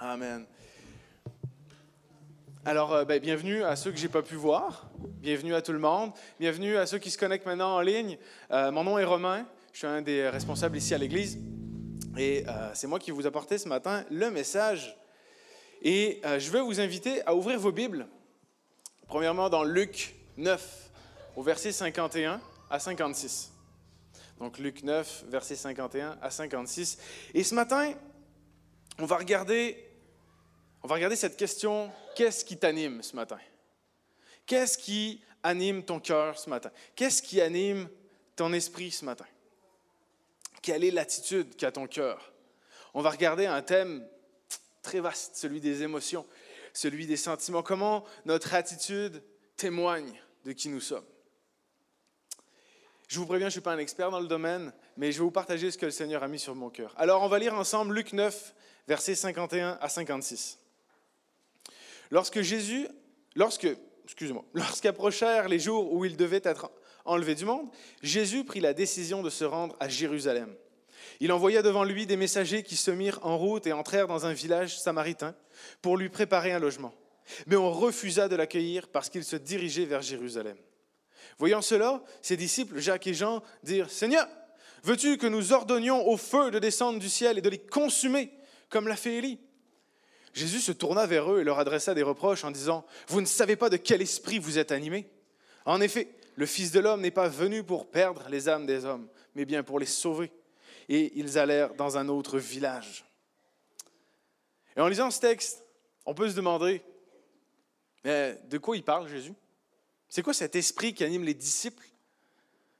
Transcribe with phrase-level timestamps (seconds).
[0.00, 0.46] Amen.
[2.64, 4.88] Alors, euh, ben, bienvenue à ceux que j'ai pas pu voir.
[4.96, 6.12] Bienvenue à tout le monde.
[6.38, 8.16] Bienvenue à ceux qui se connectent maintenant en ligne.
[8.52, 9.44] Euh, mon nom est Romain.
[9.72, 11.40] Je suis un des responsables ici à l'Église.
[12.16, 14.96] Et euh, c'est moi qui vous apportais ce matin le message.
[15.82, 18.06] Et je veux vous inviter à ouvrir vos Bibles.
[19.08, 20.90] Premièrement, dans Luc 9,
[21.34, 22.40] au verset 51
[22.70, 23.50] à 56.
[24.38, 26.98] Donc, Luc 9, verset 51 à 56.
[27.34, 27.94] Et ce matin,
[29.00, 29.87] on va regarder
[30.88, 33.38] on va regarder cette question, qu'est-ce qui t'anime ce matin?
[34.46, 36.70] Qu'est-ce qui anime ton cœur ce matin?
[36.96, 37.90] Qu'est-ce qui anime
[38.36, 39.26] ton esprit ce matin?
[40.62, 42.32] Quelle est l'attitude qu'a ton cœur?
[42.94, 44.08] On va regarder un thème
[44.80, 46.24] très vaste, celui des émotions,
[46.72, 47.62] celui des sentiments.
[47.62, 49.22] Comment notre attitude
[49.58, 51.04] témoigne de qui nous sommes?
[53.08, 55.24] Je vous préviens, je ne suis pas un expert dans le domaine, mais je vais
[55.24, 56.94] vous partager ce que le Seigneur a mis sur mon cœur.
[56.96, 58.54] Alors, on va lire ensemble Luc 9,
[58.86, 60.60] versets 51 à 56.
[62.10, 62.88] Lorsque Jésus,
[63.34, 63.68] lorsque,
[64.04, 66.70] excusez-moi, lorsqu'approchèrent les jours où il devait être
[67.04, 67.68] enlevé du monde,
[68.02, 70.54] Jésus prit la décision de se rendre à Jérusalem.
[71.20, 74.32] Il envoya devant lui des messagers qui se mirent en route et entrèrent dans un
[74.32, 75.34] village samaritain
[75.82, 76.94] pour lui préparer un logement.
[77.46, 80.56] Mais on refusa de l'accueillir parce qu'il se dirigeait vers Jérusalem.
[81.38, 84.26] Voyant cela, ses disciples, Jacques et Jean, dirent, Seigneur,
[84.82, 88.32] veux-tu que nous ordonnions au feu de descendre du ciel et de les consumer,
[88.70, 89.38] comme l'a fait Élie?
[90.34, 93.56] Jésus se tourna vers eux et leur adressa des reproches en disant, Vous ne savez
[93.56, 95.08] pas de quel esprit vous êtes animés
[95.64, 99.08] En effet, le Fils de l'homme n'est pas venu pour perdre les âmes des hommes,
[99.34, 100.30] mais bien pour les sauver.
[100.88, 103.04] Et ils allèrent dans un autre village.
[104.76, 105.64] Et en lisant ce texte,
[106.06, 106.82] on peut se demander,
[108.04, 109.34] de quoi il parle Jésus?
[110.08, 111.84] C'est quoi cet esprit qui anime les disciples?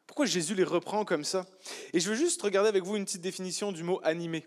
[0.07, 1.47] Pourquoi Jésus les reprend comme ça?
[1.93, 4.47] Et je veux juste regarder avec vous une petite définition du mot animé.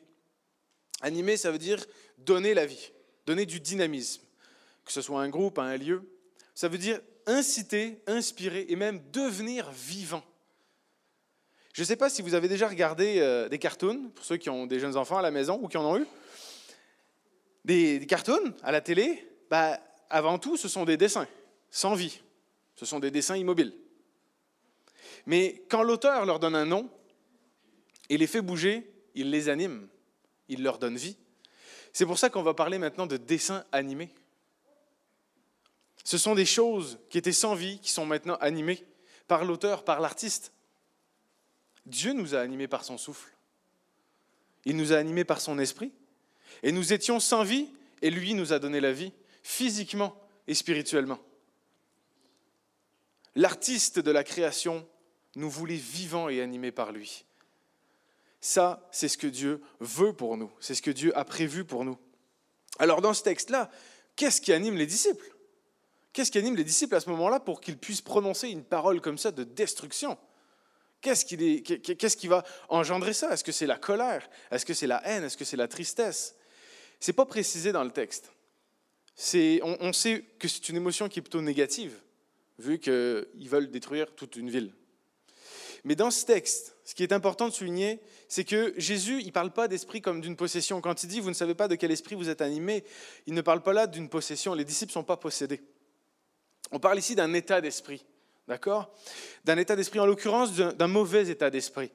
[1.01, 1.85] Animer, ça veut dire
[2.25, 2.91] donner la vie,
[3.25, 4.21] donner du dynamisme,
[4.85, 6.03] que ce soit un groupe, un lieu.
[6.55, 10.23] Ça veut dire inciter, inspirer et même devenir vivant.
[11.73, 14.49] Je ne sais pas si vous avez déjà regardé euh, des cartoons, pour ceux qui
[14.49, 16.05] ont des jeunes enfants à la maison ou qui en ont eu.
[17.63, 19.79] Des, cartoons à la télé, bah,
[20.09, 21.27] avant tout, ce sont des dessins,
[21.69, 22.21] sans vie.
[22.75, 23.73] Ce sont des dessins immobiles.
[25.25, 26.89] Mais quand l'auteur leur donne un nom
[28.09, 29.87] et les fait bouger, il les anime
[30.51, 31.15] il leur donne vie.
[31.93, 34.09] C'est pour ça qu'on va parler maintenant de dessins animés.
[36.03, 38.83] Ce sont des choses qui étaient sans vie, qui sont maintenant animées
[39.27, 40.51] par l'auteur, par l'artiste.
[41.85, 43.31] Dieu nous a animés par son souffle.
[44.65, 45.91] Il nous a animés par son esprit.
[46.63, 47.69] Et nous étions sans vie,
[48.01, 49.11] et lui nous a donné la vie,
[49.43, 50.15] physiquement
[50.47, 51.19] et spirituellement.
[53.35, 54.87] L'artiste de la création
[55.35, 57.25] nous voulait vivants et animés par lui.
[58.41, 61.85] Ça, c'est ce que Dieu veut pour nous, c'est ce que Dieu a prévu pour
[61.85, 61.97] nous.
[62.79, 63.69] Alors dans ce texte-là,
[64.15, 65.31] qu'est-ce qui anime les disciples?
[66.11, 69.19] Qu'est-ce qui anime les disciples à ce moment-là pour qu'ils puissent prononcer une parole comme
[69.19, 70.17] ça de destruction?
[71.01, 71.25] Qu'est-ce
[72.15, 73.31] qui, va engendrer ça?
[73.31, 74.27] Est-ce que c'est la colère?
[74.51, 75.23] Est-ce que c'est la haine?
[75.23, 76.35] Est-ce que c'est la tristesse?
[76.99, 78.31] C'est pas précisé dans le texte.
[79.33, 81.99] On, on sait que c'est une émotion qui est plutôt négative,
[82.59, 84.73] vu qu'ils veulent détruire toute une ville.
[85.83, 89.31] Mais dans ce texte, ce qui est important de souligner, c'est que Jésus, il ne
[89.31, 90.79] parle pas d'esprit comme d'une possession.
[90.79, 92.83] Quand il dit, vous ne savez pas de quel esprit vous êtes animé,
[93.25, 94.53] il ne parle pas là d'une possession.
[94.53, 95.61] Les disciples ne sont pas possédés.
[96.71, 98.05] On parle ici d'un état d'esprit,
[98.47, 98.93] d'accord?
[99.43, 101.91] D'un état d'esprit, en l'occurrence d'un mauvais état d'esprit,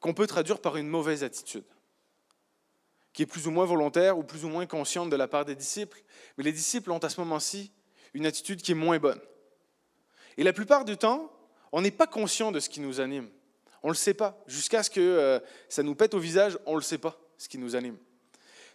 [0.00, 1.64] qu'on peut traduire par une mauvaise attitude,
[3.12, 5.54] qui est plus ou moins volontaire ou plus ou moins consciente de la part des
[5.54, 6.02] disciples.
[6.36, 7.72] Mais les disciples ont à ce moment-ci
[8.12, 9.20] une attitude qui est moins bonne.
[10.36, 11.32] Et la plupart du temps,
[11.76, 13.28] on n'est pas conscient de ce qui nous anime.
[13.82, 14.42] On ne le sait pas.
[14.46, 15.38] Jusqu'à ce que euh,
[15.68, 17.98] ça nous pète au visage, on ne le sait pas, ce qui nous anime.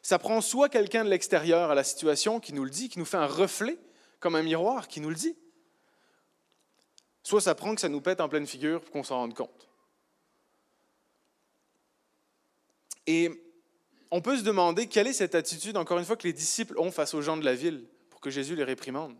[0.03, 3.05] Ça prend soit quelqu'un de l'extérieur à la situation qui nous le dit, qui nous
[3.05, 3.79] fait un reflet,
[4.19, 5.35] comme un miroir, qui nous le dit.
[7.23, 9.67] Soit ça prend que ça nous pète en pleine figure pour qu'on s'en rende compte.
[13.07, 13.31] Et
[14.11, 16.91] on peut se demander quelle est cette attitude, encore une fois, que les disciples ont
[16.91, 19.15] face aux gens de la ville pour que Jésus les réprimande.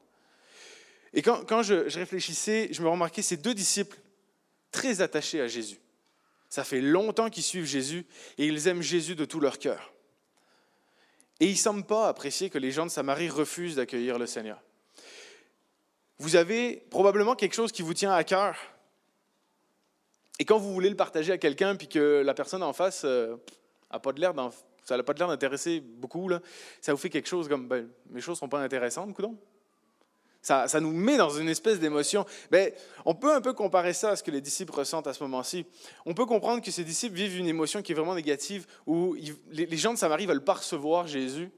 [1.14, 3.98] Et quand, je, réfléchissais, je me remarquais ces deux disciples
[4.72, 5.80] très attachés à Jésus.
[6.50, 8.06] Ça fait longtemps qu'ils suivent Jésus
[8.38, 9.94] et ils aiment Jésus de tout leur cœur.
[11.40, 14.62] Et ils ne semblent pas apprécier que les gens de Samarie refusent d'accueillir le Seigneur.
[16.20, 18.56] Vous avez probablement quelque chose qui vous tient à cœur.
[20.40, 23.10] Et quand vous voulez le partager à quelqu'un, puis que la personne en face n'a
[23.10, 23.38] euh,
[24.02, 26.30] pas de l'air d'intéresser beaucoup,
[26.80, 29.38] ça vous fait quelque chose comme ben, mes choses ne sont pas intéressantes, coudon.
[30.42, 32.26] Ça, nous met dans une espèce d'émotion.
[32.52, 32.74] Mais
[33.06, 35.66] on peut un peu comparer ça à ce que les disciples ressentent à ce moment-ci.
[36.06, 39.16] On peut comprendre que ces disciples vivent une émotion qui est vraiment négative, où
[39.52, 41.52] les, gens de Samarie veulent pas recevoir Jésus.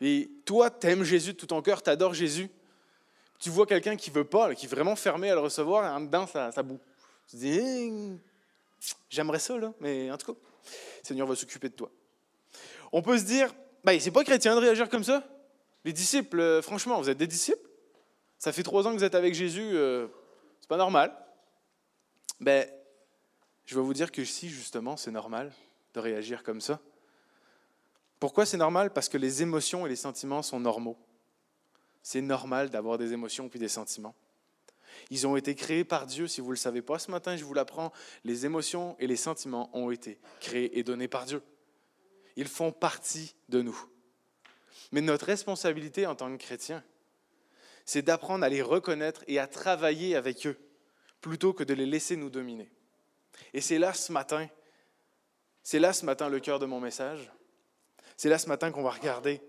[0.00, 2.48] Et toi, tu aimes Jésus de tout ton cœur, tu adores Jésus.
[3.38, 6.00] Tu vois quelqu'un qui veut pas, qui est vraiment fermé à le recevoir, et en
[6.00, 6.80] dedans, ça, ça boue.
[7.28, 8.18] Tu te dis,
[9.10, 11.90] j'aimerais ça, mais en tout cas, le Seigneur va s'occuper de toi.
[12.92, 13.52] On peut se dire,
[13.84, 15.22] ben, c'est pas chrétien de réagir comme ça.
[15.84, 17.68] Les disciples, euh, franchement, vous êtes des disciples
[18.42, 20.08] Ça fait trois ans que vous êtes avec Jésus, euh,
[20.58, 21.16] c'est pas normal.
[22.40, 22.68] Ben,
[23.64, 25.52] je vais vous dire que si, justement, c'est normal
[25.94, 26.80] de réagir comme ça.
[28.18, 28.92] Pourquoi c'est normal?
[28.92, 30.98] Parce que les émotions et les sentiments sont normaux.
[32.02, 34.16] C'est normal d'avoir des émotions puis des sentiments.
[35.10, 37.44] Ils ont été créés par Dieu, si vous ne le savez pas ce matin, je
[37.44, 37.92] vous l'apprends,
[38.24, 41.44] les émotions et les sentiments ont été créés et donnés par Dieu.
[42.34, 43.80] Ils font partie de nous.
[44.90, 46.82] Mais notre responsabilité en tant que chrétien,
[47.84, 50.56] c'est d'apprendre à les reconnaître et à travailler avec eux,
[51.20, 52.70] plutôt que de les laisser nous dominer.
[53.54, 54.48] Et c'est là ce matin,
[55.62, 57.30] c'est là ce matin le cœur de mon message.
[58.16, 59.40] C'est là ce matin qu'on va regarder.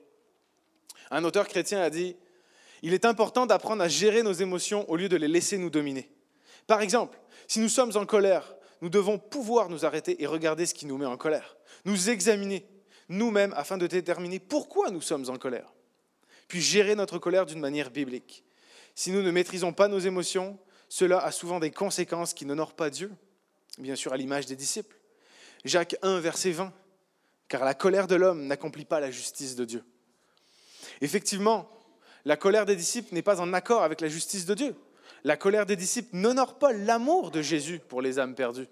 [1.12, 2.16] Un auteur chrétien a dit,
[2.82, 6.10] il est important d'apprendre à gérer nos émotions au lieu de les laisser nous dominer.
[6.68, 10.74] Par exemple, si nous sommes en colère, nous devons pouvoir nous arrêter et regarder ce
[10.74, 11.56] qui nous met en colère,
[11.86, 12.68] nous examiner
[13.10, 15.74] nous-mêmes afin de déterminer pourquoi nous sommes en colère,
[16.48, 18.44] puis gérer notre colère d'une manière biblique.
[18.96, 20.60] Si nous ne maîtrisons pas nos émotions,
[20.90, 23.12] cela a souvent des conséquences qui n'honorent pas Dieu,
[23.80, 24.96] bien sûr à l'image des disciples.
[25.66, 26.72] Jacques 1, verset 20,
[27.48, 29.84] car la colère de l'homme n'accomplit pas la justice de Dieu.
[31.02, 31.70] Effectivement,
[32.26, 34.76] la colère des disciples n'est pas en accord avec la justice de Dieu.
[35.24, 38.68] La colère des disciples n'honore pas l'amour de Jésus pour les âmes perdues.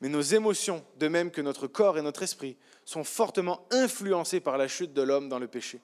[0.00, 4.58] Mais nos émotions, de même que notre corps et notre esprit, sont fortement influencées par
[4.58, 5.80] la chute de l'homme dans le péché.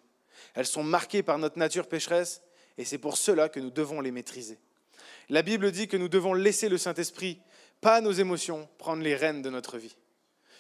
[0.55, 2.43] Elles sont marquées par notre nature pécheresse
[2.77, 4.59] et c'est pour cela que nous devons les maîtriser.
[5.29, 7.41] La Bible dit que nous devons laisser le Saint-Esprit,
[7.81, 9.97] pas nos émotions, prendre les rênes de notre vie.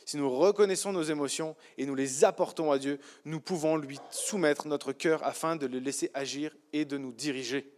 [0.04, 4.66] Si nous reconnaissons nos émotions et nous les apportons à Dieu, nous pouvons lui soumettre
[4.66, 7.70] notre cœur afin de le laisser agir et de nous diriger.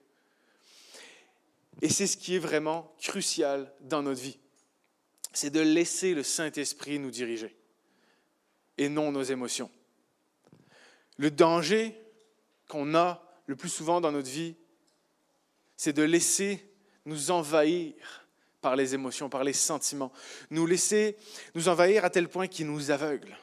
[1.82, 4.38] Et c'est ce qui est vraiment crucial dans notre vie.
[5.32, 7.56] C'est de laisser le Saint-Esprit nous diriger
[8.78, 9.70] et non nos émotions.
[11.20, 11.94] Le danger
[12.66, 14.56] qu'on a le plus souvent dans notre vie,
[15.76, 16.66] c'est de laisser
[17.04, 17.92] nous envahir
[18.62, 20.12] par les émotions, par les sentiments,
[20.48, 21.18] nous laisser
[21.54, 23.36] nous envahir à tel point qu'ils nous aveuglent,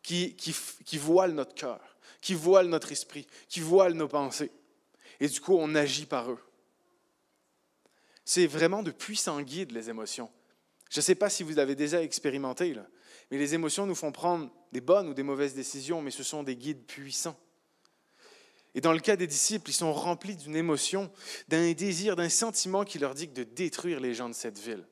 [0.00, 1.80] qui, qui, voilent notre cœur,
[2.20, 4.52] qui voilent notre esprit, qui voilent nos pensées.
[5.18, 6.40] Et du coup, on agit par eux.
[8.24, 10.30] C'est vraiment de puissants guides, les émotions.
[10.88, 12.76] Je ne sais pas si vous avez déjà expérimenté,
[13.32, 16.42] mais les émotions nous font prendre des bonnes ou des mauvaises décisions, mais ce sont
[16.42, 17.38] des guides puissants.
[18.74, 21.10] Et dans le cas des disciples, ils sont remplis d'une émotion,
[21.48, 24.86] d'un désir, d'un sentiment qui leur dit de détruire les gens de cette ville.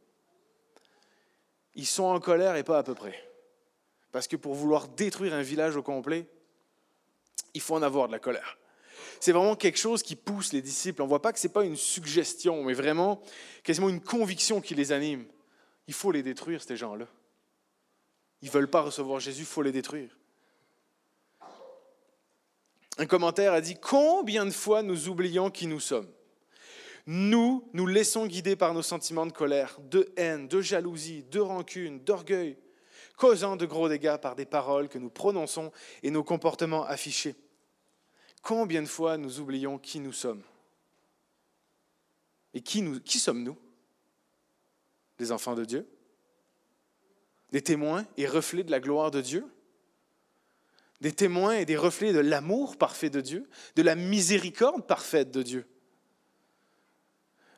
[1.74, 3.22] Ils sont en colère et pas à peu près.
[4.12, 6.26] Parce que pour vouloir détruire un village au complet,
[7.52, 8.58] il faut en avoir de la colère.
[9.20, 11.02] C'est vraiment quelque chose qui pousse les disciples.
[11.02, 13.20] On ne voit pas que ce n'est pas une suggestion, mais vraiment
[13.62, 15.26] quasiment une conviction qui les anime.
[15.86, 17.06] Il faut les détruire, ces gens-là.
[18.42, 20.16] Ils ne veulent pas recevoir Jésus, il faut les détruire.
[22.98, 26.10] Un commentaire a dit Combien de fois nous oublions qui nous sommes?
[27.06, 32.02] Nous, nous laissons guider par nos sentiments de colère, de haine, de jalousie, de rancune,
[32.02, 32.58] d'orgueil,
[33.16, 35.70] causant de gros dégâts par des paroles que nous prononçons
[36.02, 37.36] et nos comportements affichés.
[38.42, 40.42] Combien de fois nous oublions qui nous sommes?
[42.54, 43.56] Et qui, nous, qui sommes-nous
[45.18, 45.88] Des enfants de Dieu?
[47.56, 49.50] Des témoins et reflets de la gloire de Dieu
[51.00, 55.42] des témoins et des reflets de l'amour parfait de Dieu, de la miséricorde parfaite de
[55.42, 55.66] Dieu.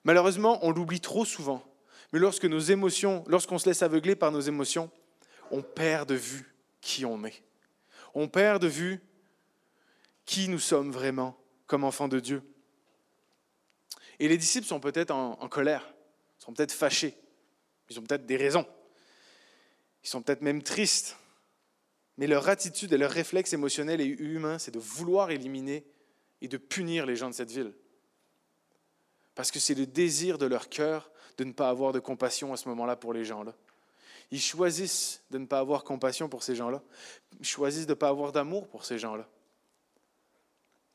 [0.04, 1.64] Malheureusement, on l'oublie trop souvent.
[2.12, 4.88] Mais lorsque nos émotions, lorsqu'on se laisse aveugler par nos émotions,
[5.50, 7.42] on perd de vue qui on est.
[8.14, 9.00] On perd de vue
[10.24, 11.36] qui nous sommes vraiment
[11.66, 12.42] comme enfants de Dieu.
[14.20, 15.92] Et les disciples sont peut-être en, en colère,
[16.38, 17.16] sont peut-être fâchés,
[17.90, 18.64] ils ont peut-être des raisons,
[20.08, 21.18] ils sont peut-être même tristes,
[22.16, 25.84] mais leur attitude et leur réflexe émotionnel et humain, c'est de vouloir éliminer
[26.40, 27.74] et de punir les gens de cette ville.
[29.34, 32.56] Parce que c'est le désir de leur cœur de ne pas avoir de compassion à
[32.56, 33.54] ce moment-là pour les gens-là.
[34.30, 36.82] Ils choisissent de ne pas avoir compassion pour ces gens-là.
[37.38, 39.28] Ils choisissent de ne pas avoir d'amour pour ces gens-là.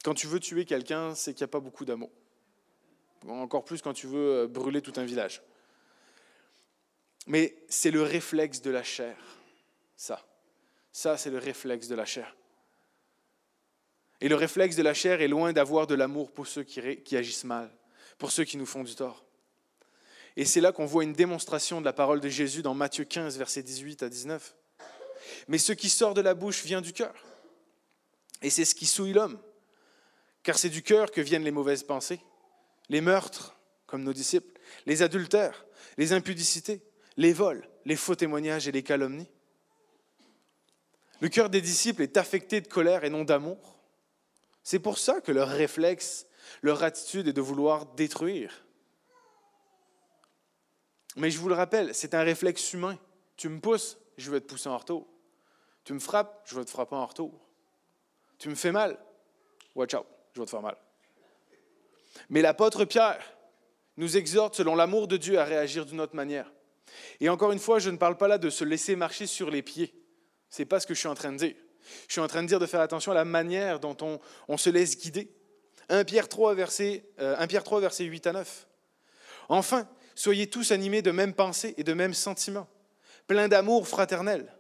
[0.04, 2.10] Quand tu veux tuer quelqu'un, c'est qu'il n'y a pas beaucoup d'amour.
[3.28, 5.44] Encore plus quand tu veux euh, brûler tout un village.
[7.28, 9.18] Mais c'est le réflexe de la chair,
[9.96, 10.26] ça.
[10.92, 12.36] Ça, c'est le réflexe de la chair.
[14.22, 17.18] Et le réflexe de la chair est loin d'avoir de l'amour pour ceux qui, qui
[17.18, 17.70] agissent mal,
[18.18, 19.26] pour ceux qui nous font du tort.
[20.36, 23.38] Et c'est là qu'on voit une démonstration de la parole de Jésus dans Matthieu 15,
[23.38, 24.56] versets 18 à 19.
[25.48, 27.14] Mais ce qui sort de la bouche vient du cœur.
[28.42, 29.40] Et c'est ce qui souille l'homme.
[30.42, 32.20] Car c'est du cœur que viennent les mauvaises pensées,
[32.90, 35.66] les meurtres, comme nos disciples, les adultères,
[35.98, 36.82] les impudicités,
[37.18, 39.30] les vols, les faux témoignages et les calomnies.
[41.20, 43.80] Le cœur des disciples est affecté de colère et non d'amour.
[44.64, 46.26] C'est pour ça que leur réflexe,
[46.62, 48.66] leur attitude est de vouloir détruire.
[51.16, 52.98] Mais je vous le rappelle, c'est un réflexe humain.
[53.38, 55.08] Tu me pousses, je vais te pousser en retour.
[55.84, 57.32] Tu me frappes, je vais te frapper en retour.
[58.40, 58.98] Tu me fais mal,
[59.76, 60.78] watch out, je vais te faire mal.
[62.30, 63.22] Mais l'apôtre Pierre
[63.98, 66.52] nous exhorte, selon l'amour de Dieu, à réagir d'une autre manière.
[67.20, 69.62] Et encore une fois, je ne parle pas là de se laisser marcher sur les
[69.62, 69.94] pieds.
[70.50, 71.56] Ce n'est pas ce que je suis en train de dire.
[72.08, 74.70] Je suis en train de dire de faire attention à la manière dont on, se
[74.70, 75.32] laisse guider.
[75.90, 78.68] 1 Pierre 3, verset, 1 euh, Pierre 3, verset 8 à 9.
[79.50, 82.70] Enfin, soyez tous animés de mêmes pensées et de mêmes sentiments,
[83.28, 84.54] pleins d'amour fraternel,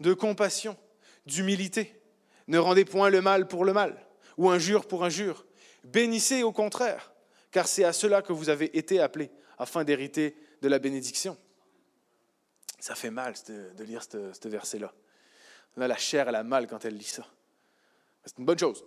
[0.00, 0.76] de compassion,
[1.26, 2.00] d'humilité.
[2.46, 5.44] Ne rendez point le mal pour le mal, ou injure pour injure.
[5.84, 7.12] Bénissez au contraire,
[7.50, 11.36] car c'est à cela que vous avez été appelés, afin d'hériter de la bénédiction.
[12.78, 14.92] Ça fait mal de lire ce verset-là.
[15.76, 17.26] La chair, elle a mal quand elle lit ça.
[18.24, 18.84] C'est une bonne chose.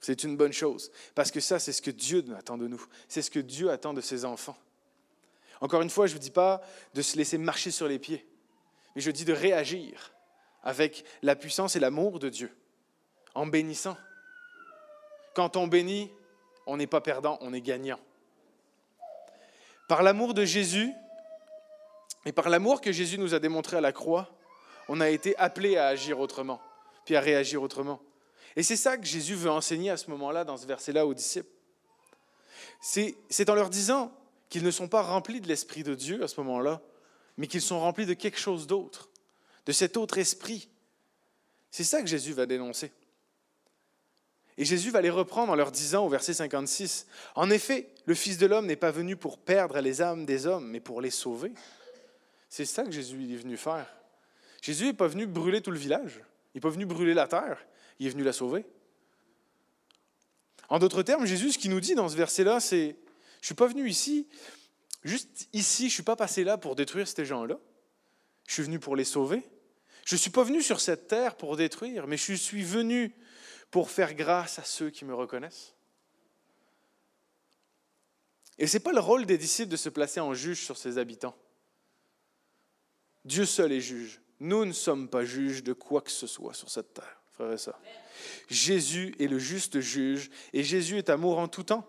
[0.00, 0.90] C'est une bonne chose.
[1.14, 2.84] Parce que ça, c'est ce que Dieu attend de nous.
[3.08, 4.56] C'est ce que Dieu attend de ses enfants.
[5.60, 6.60] Encore une fois, je ne vous dis pas
[6.92, 8.26] de se laisser marcher sur les pieds,
[8.94, 10.12] mais je dis de réagir
[10.62, 12.54] avec la puissance et l'amour de Dieu,
[13.34, 13.96] en bénissant.
[15.34, 16.10] Quand on bénit,
[16.66, 18.00] on n'est pas perdant, on est gagnant.
[19.88, 20.92] Par l'amour de Jésus,
[22.24, 24.30] et par l'amour que Jésus nous a démontré à la croix,
[24.88, 26.60] on a été appelé à agir autrement,
[27.04, 28.00] puis à réagir autrement.
[28.56, 31.48] Et c'est ça que Jésus veut enseigner à ce moment-là, dans ce verset-là, aux disciples.
[32.80, 34.12] C'est en leur disant,
[34.54, 36.80] qu'ils ne sont pas remplis de l'Esprit de Dieu à ce moment-là,
[37.36, 39.08] mais qu'ils sont remplis de quelque chose d'autre,
[39.66, 40.68] de cet autre esprit.
[41.72, 42.92] C'est ça que Jésus va dénoncer.
[44.56, 48.38] Et Jésus va les reprendre en leur disant au verset 56, En effet, le Fils
[48.38, 51.52] de l'homme n'est pas venu pour perdre les âmes des hommes, mais pour les sauver.
[52.56, 53.92] C'est ça que Jésus est venu faire.
[54.62, 56.20] Jésus n'est pas venu brûler tout le village,
[56.54, 57.66] il n'est pas venu brûler la terre,
[57.98, 58.64] il est venu la sauver.
[60.68, 63.54] En d'autres termes, Jésus, ce qu'il nous dit dans ce verset-là, c'est je ne suis
[63.56, 64.28] pas venu ici,
[65.02, 67.58] juste ici, je ne suis pas passé là pour détruire ces gens-là.
[68.46, 69.42] Je suis venu pour les sauver.
[70.04, 73.16] Je ne suis pas venu sur cette terre pour détruire, mais je suis venu
[73.72, 75.74] pour faire grâce à ceux qui me reconnaissent.
[78.58, 80.98] Et ce n'est pas le rôle des disciples de se placer en juge sur ses
[80.98, 81.36] habitants.
[83.24, 84.20] Dieu seul est juge.
[84.40, 87.58] Nous ne sommes pas juges de quoi que ce soit sur cette terre, frère et
[87.58, 87.80] sœurs.
[88.48, 91.86] Jésus est le juste juge et Jésus est amour en tout temps.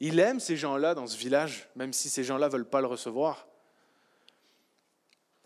[0.00, 2.86] Il aime ces gens-là dans ce village, même si ces gens-là ne veulent pas le
[2.86, 3.46] recevoir.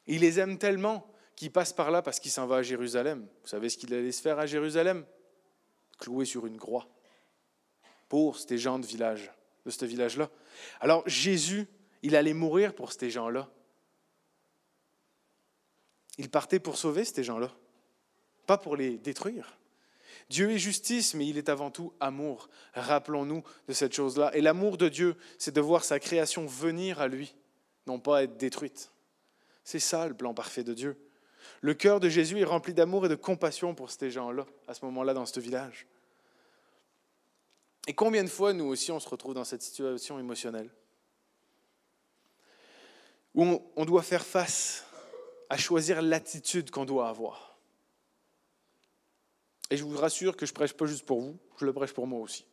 [0.06, 3.26] Il les aime tellement qu'il passe par là parce qu'il s'en va à Jérusalem.
[3.42, 5.04] Vous savez ce qu'il allait se faire à Jérusalem?
[5.98, 6.88] Cloué sur une croix
[8.08, 9.30] pour ces gens de village,
[9.66, 10.30] de ce village-là.
[10.80, 11.66] Alors Jésus,
[12.02, 13.50] il allait mourir pour ces gens-là.
[16.18, 17.52] Il partait pour sauver ces gens-là,
[18.46, 19.56] pas pour les détruire.
[20.28, 22.50] Dieu est justice, mais il est avant tout amour.
[22.74, 24.30] Rappelons-nous de cette chose-là.
[24.36, 27.34] Et l'amour de Dieu, c'est de voir sa création venir à lui,
[27.86, 28.90] non pas être détruite.
[29.64, 30.98] C'est ça le plan parfait de Dieu.
[31.60, 34.84] Le cœur de Jésus est rempli d'amour et de compassion pour ces gens-là, à ce
[34.84, 35.86] moment-là, dans ce village.
[37.86, 40.70] Et combien de fois, nous aussi, on se retrouve dans cette situation émotionnelle?
[43.34, 44.87] Où on doit faire face
[45.48, 47.48] à choisir l'attitude qu'on doit avoir
[49.70, 52.06] et je vous rassure que je prêche pas juste pour vous, je le prêche pour
[52.06, 52.44] moi aussi.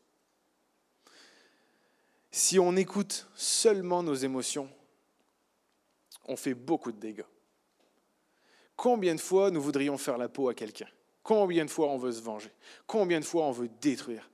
[2.31, 4.69] Si on écoute seulement nos émotions,
[6.27, 7.23] on fait beaucoup de dégâts.
[8.75, 10.87] Combien de fois nous voudrions faire la peau à quelqu'un?
[11.23, 12.51] Combien de fois on veut se venger?
[12.85, 14.29] Combien de fois on veut détruire?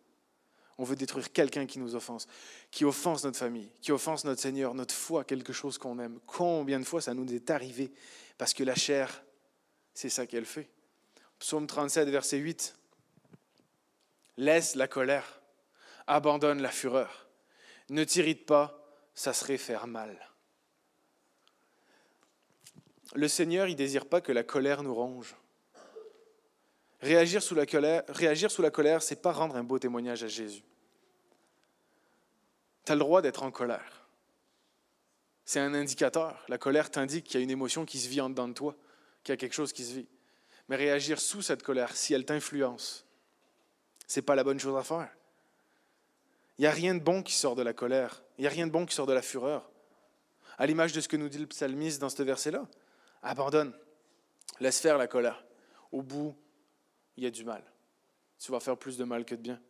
[0.82, 2.26] On veut détruire quelqu'un qui nous offense,
[2.72, 6.20] qui offense notre famille, qui offense notre Seigneur, notre foi, quelque chose qu'on aime.
[6.26, 7.92] Combien de fois ça nous est arrivé?
[8.40, 9.24] Parce que la chair,
[9.94, 10.72] c'est ça qu'elle fait.
[11.38, 12.76] Psaume 37, verset 8.
[14.38, 15.44] Laisse la colère,
[16.08, 17.28] abandonne la fureur.
[17.90, 18.84] Ne t'irrite pas,
[19.14, 20.18] ça serait faire mal.
[23.14, 25.36] Le Seigneur, il désire pas que la colère nous ronge.
[27.02, 30.64] Réagir sous la colère, réagir sous pas rendre un beau témoignage à Jésus.
[32.86, 34.08] Tu as le droit d'être en colère.
[35.46, 36.44] C'est un indicateur.
[36.48, 38.76] La colère t'indique qu'il y a une émotion qui se vit en dedans de toi,
[39.24, 40.08] qu'il y a quelque chose qui se vit
[40.72, 43.06] mais réagir sous cette colère, si elle t'influence,
[44.08, 45.10] C'est pas la bonne chose à faire.
[46.58, 48.24] Il n'y a rien de bon qui sort de la colère.
[48.38, 49.70] Il n'y a rien de bon qui sort de la fureur.
[50.58, 52.66] À l'image de ce que nous dit le psalmiste dans ce verset-là.
[53.22, 53.74] Abandonne.
[54.62, 55.44] Laisse faire la colère.
[55.92, 56.38] Au bout,
[57.18, 57.64] il y a du mal.
[58.40, 59.62] Tu vas faire plus de mal que de bien.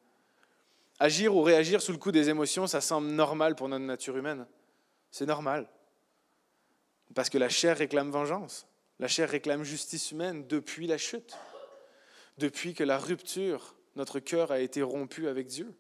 [1.02, 4.46] Agir ou réagir sous le coup des émotions, ça semble normal pour notre nature humaine.
[5.10, 5.68] C'est normal.
[7.16, 8.68] Parce que la chair réclame vengeance.
[9.00, 11.36] La chair réclame justice humaine depuis la chute.
[12.38, 15.74] Depuis que la rupture, notre cœur a été rompu avec Dieu.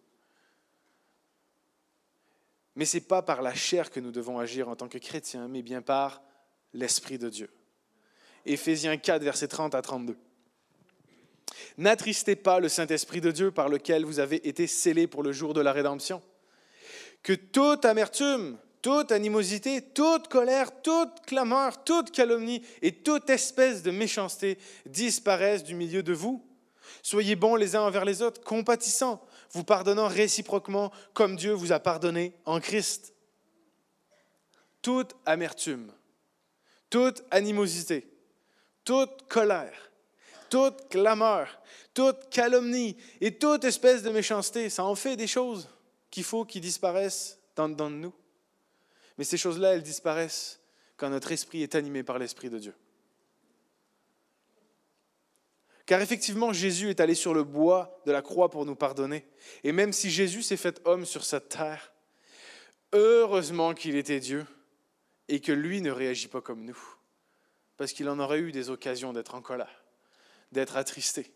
[2.75, 5.48] Mais ce n'est pas par la chair que nous devons agir en tant que chrétiens,
[5.48, 6.24] mais bien par
[6.74, 7.51] l'Esprit de Dieu.
[8.48, 10.18] Éphésiens 4, versets 30 à 32.
[11.77, 15.53] N'attristez pas le Saint-Esprit de Dieu par lequel vous avez été scellés pour le jour
[15.53, 16.21] de la rédemption.
[17.24, 23.91] Que toute amertume, toute animosité, toute colère, toute clameur, toute calomnie et toute espèce de
[23.91, 26.45] méchanceté disparaissent du milieu de vous.
[27.03, 31.79] Soyez bons les uns envers les autres, compatissants, vous pardonnant réciproquement comme Dieu vous a
[31.79, 33.13] pardonné en Christ.
[34.81, 35.91] Toute amertume,
[36.89, 38.12] toute animosité,
[38.83, 39.90] toute colère,
[40.51, 41.60] toute clameur,
[41.96, 45.70] toute calomnie et toute espèce de méchanceté, ça en fait des choses
[46.12, 48.13] qu'il faut qu'ils disparaissent dans, dans nous.
[49.17, 50.60] Mais ces choses-là, elles disparaissent
[50.98, 52.75] quand notre esprit est animé par l'Esprit de Dieu.
[55.86, 59.25] Car effectivement, Jésus est allé sur le bois de la croix pour nous pardonner.
[59.63, 61.93] Et même si Jésus s'est fait homme sur cette terre,
[62.93, 64.46] heureusement qu'il était Dieu
[65.27, 66.79] et que lui ne réagit pas comme nous.
[67.77, 69.81] Parce qu'il en aurait eu des occasions d'être en colère,
[70.51, 71.31] d'être attristé.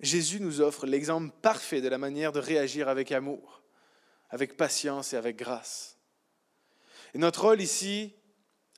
[0.00, 3.62] Jésus nous offre l'exemple parfait de la manière de réagir avec amour,
[4.28, 5.96] avec patience et avec grâce.
[7.14, 8.14] Et notre rôle ici,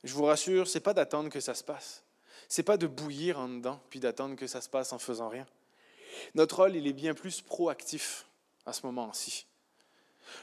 [0.04, 2.04] je vous rassure, c'est pas d'attendre que ça se passe.
[2.48, 5.46] C'est pas de bouillir en dedans puis d'attendre que ça se passe en faisant rien.
[6.34, 8.26] Notre rôle, il est bien plus proactif
[8.64, 9.46] à ce moment-ci.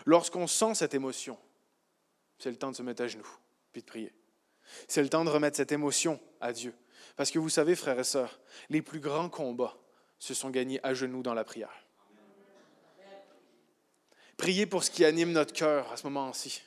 [0.06, 1.38] Lorsqu'on sent cette émotion,
[2.38, 3.30] c'est le temps de se mettre à genoux
[3.72, 4.14] puis de prier.
[4.88, 6.74] C'est le temps de remettre cette émotion à Dieu.
[7.16, 9.78] Parce que vous savez, frères et sœurs, les plus grands combats
[10.20, 11.74] se sont gagnés à genoux dans la prière.
[14.38, 16.62] Priez pour ce qui anime notre cœur à ce moment-ci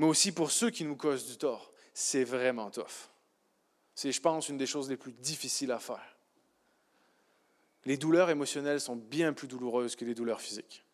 [0.00, 1.70] mais aussi pour ceux qui nous causent du tort.
[1.92, 3.10] C'est vraiment tough.
[3.94, 6.16] C'est, je pense, une des choses les plus difficiles à faire.
[7.84, 10.86] Les douleurs émotionnelles sont bien plus douloureuses que les douleurs physiques.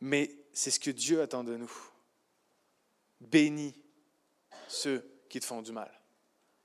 [0.00, 1.72] Mais c'est ce que Dieu attend de nous.
[3.20, 3.74] Bénis
[4.68, 5.90] ceux qui te font du mal.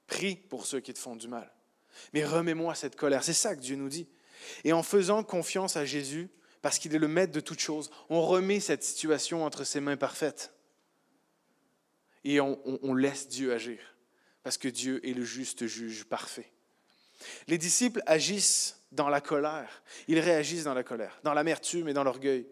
[0.07, 1.51] Prie pour ceux qui te font du mal.
[2.13, 3.23] Mais remets-moi cette colère.
[3.23, 4.07] C'est ça que Dieu nous dit.
[4.63, 6.29] Et en faisant confiance à Jésus,
[6.63, 7.91] parce qu'il est le maître de toutes choses.
[8.09, 10.53] On remet cette situation entre ses mains parfaites.
[12.23, 13.97] Et on, laisse Dieu agir,
[14.43, 16.53] parce que Dieu est le juste juge parfait.
[17.47, 19.83] Les disciples agissent dans la colère.
[20.07, 22.47] Ils réagissent dans la colère, dans l'amertume et dans l'orgueil.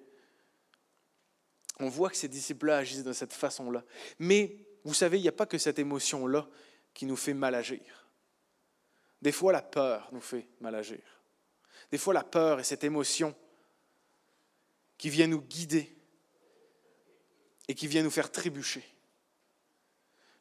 [1.82, 3.84] On voit que ces disciples-là agissent de cette façon-là.
[4.20, 6.48] Mais vous savez, il n'y a pas que cette émotion-là
[6.94, 8.08] qui nous fait mal agir.
[9.22, 11.02] Des fois, la peur nous fait mal agir.
[11.92, 13.36] Des fois, la peur et cette émotion
[14.98, 15.96] qui vient nous guider
[17.68, 18.84] et qui vient nous faire trébucher.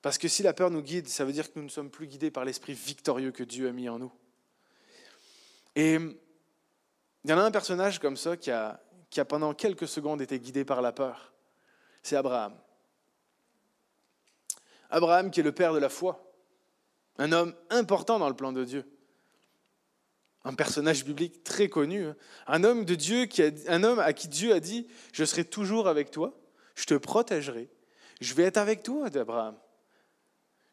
[0.03, 2.07] Parce que si la peur nous guide, ça veut dire que nous ne sommes plus
[2.07, 4.13] guidés par l'esprit victorieux que Dieu a mis en nous.
[5.77, 9.89] Et il y en a un personnage comme ça qui a, qui a pendant quelques
[9.89, 11.33] secondes été guidé par la peur.
[12.03, 12.57] C'est Abraham.
[14.89, 16.33] Abraham qui est le père de la foi,
[17.19, 18.85] un homme important dans le plan de Dieu
[20.45, 22.17] un personnage biblique très connu, hein.
[22.47, 25.89] un homme de Dieu, qui a, un à qui Dieu a dit Je serai toujours
[25.89, 26.39] avec toi,
[26.75, 27.69] je te protégerai,
[28.21, 29.59] je vais être avec toi, Abraham.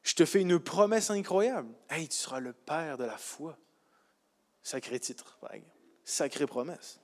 [0.03, 1.73] Je te fais une promesse incroyable.
[1.89, 3.57] Hey, tu seras le père de la foi.
[4.63, 5.37] Sacré titre.
[6.05, 7.01] Sacrée promesse.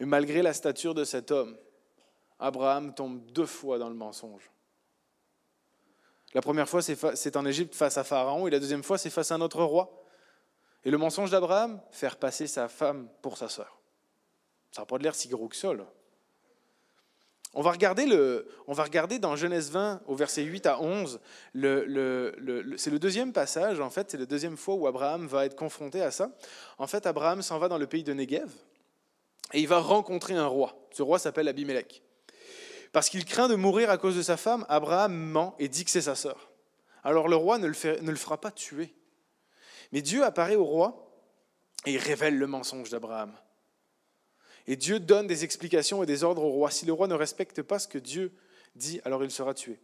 [0.00, 1.56] Et malgré la stature de cet homme,
[2.38, 4.50] Abraham tombe deux fois dans le mensonge.
[6.34, 9.32] La première fois, c'est en Égypte face à Pharaon, et la deuxième fois, c'est face
[9.32, 10.04] à notre roi.
[10.84, 13.80] Et le mensonge d'Abraham, faire passer sa femme pour sa sœur.
[14.70, 15.72] Ça n'a pas l'air si gros que ça.
[17.54, 21.18] On va, regarder le, on va regarder dans Genèse 20, au verset 8 à 11,
[21.54, 25.46] le, le, c'est le deuxième passage, en fait, c'est la deuxième fois où Abraham va
[25.46, 26.30] être confronté à ça.
[26.76, 28.50] En fait, Abraham s'en va dans le pays de Negev
[29.52, 30.88] et il va rencontrer un roi.
[30.92, 32.02] Ce roi s'appelle Abimelech.
[32.92, 35.90] Parce qu'il craint de mourir à cause de sa femme, Abraham ment et dit que
[35.90, 36.50] c'est sa sœur.
[37.04, 38.94] Alors le roi ne le, ne le fera pas tuer.
[39.92, 41.12] Mais Dieu apparaît au roi
[41.86, 43.32] et il révèle le mensonge d'Abraham.
[44.66, 46.70] Et Dieu donne des explications et des ordres au roi.
[46.70, 48.32] Si le roi ne respecte pas ce que Dieu
[48.74, 49.78] dit, alors il sera tué.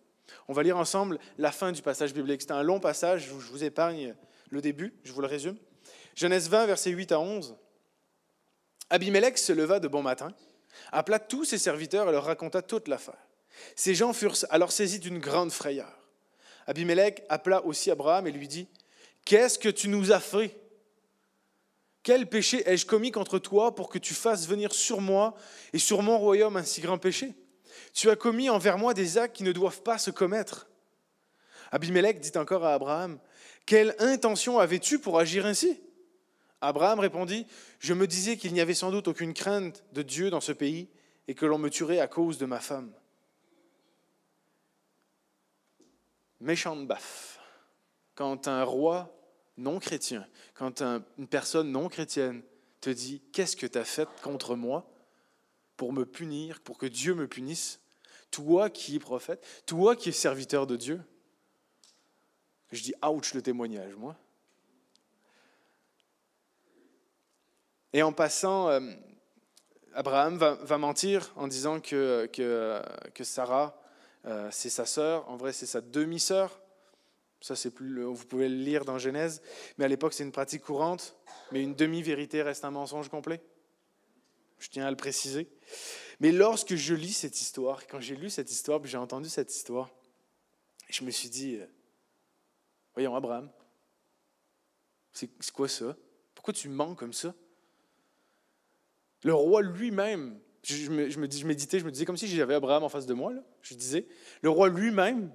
[0.48, 2.42] On va lire ensemble la fin du passage biblique.
[2.42, 4.14] C'est un long passage, je vous épargne
[4.50, 5.56] le début, je vous le résume.
[6.14, 7.56] Genèse 20, versets 8 à 11.
[8.94, 10.32] Abimelech se leva de bon matin,
[10.92, 13.18] appela tous ses serviteurs et leur raconta toute l'affaire.
[13.74, 15.92] Ces gens furent alors saisis d'une grande frayeur.
[16.68, 18.68] Abimelech appela aussi Abraham et lui dit,
[19.24, 20.56] Qu'est-ce que tu nous as fait?
[22.04, 25.34] Quel péché ai-je commis contre toi pour que tu fasses venir sur moi
[25.72, 27.34] et sur mon royaume un si grand péché?
[27.94, 30.68] Tu as commis envers moi des actes qui ne doivent pas se commettre.
[31.72, 33.18] Abimelech dit encore à Abraham,
[33.66, 35.80] Quelle intention avais-tu pour agir ainsi?
[36.64, 37.46] Abraham répondit,
[37.78, 40.88] Je me disais qu'il n'y avait sans doute aucune crainte de Dieu dans ce pays
[41.28, 42.92] et que l'on me tuerait à cause de ma femme.
[46.40, 47.40] Méchante baffe.
[48.14, 49.14] Quand un roi
[49.56, 52.42] non chrétien, quand une personne non chrétienne
[52.80, 54.90] te dit Qu'est-ce que tu as fait contre moi
[55.76, 57.80] pour me punir, pour que Dieu me punisse?
[58.30, 61.00] Toi qui es prophète, toi qui es serviteur de Dieu.
[62.72, 64.16] Je dis ouch le témoignage, moi.
[67.94, 68.80] Et en passant, euh,
[69.94, 73.80] Abraham va, mentir en disant que, que, Sarah,
[74.26, 75.30] euh, c'est sa sœur.
[75.30, 76.60] En vrai, c'est sa demi-sœur.
[77.40, 79.42] Ça, c'est plus, vous pouvez le lire dans Genèse.
[79.78, 81.16] Mais à l'époque, c'est une pratique courante.
[81.52, 83.40] Mais une demi-vérité reste un mensonge complet.
[84.58, 85.48] Je tiens à le préciser.
[86.18, 89.54] Mais lorsque je lis cette histoire, quand j'ai lu cette histoire, puis j'ai entendu cette
[89.54, 89.88] histoire,
[90.88, 91.66] je me suis dit, euh,
[92.94, 93.52] voyons, Abraham,
[95.12, 95.96] c'est quoi ça?
[96.34, 97.32] Pourquoi tu mens comme ça?
[99.24, 103.06] Le roi lui-même, je, me, méditais, je me disais comme si j'avais Abraham en face
[103.06, 103.32] de moi,
[103.62, 104.06] je disais,
[104.42, 105.32] le roi lui-même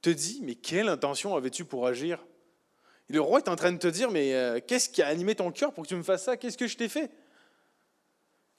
[0.00, 2.26] te dit, mais quelle intention avais-tu pour agir?
[3.10, 5.34] Et le roi est en train de te dire, mais euh, qu'est-ce qui a animé
[5.34, 6.38] ton cœur pour que tu me fasses ça?
[6.38, 7.10] Qu'est-ce que je t'ai fait?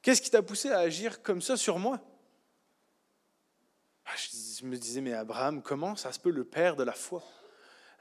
[0.03, 1.99] Qu'est-ce qui t'a poussé à agir comme ça sur moi?
[4.05, 7.23] Ah, Je me disais, mais Abraham, comment ça se peut le père de la foi?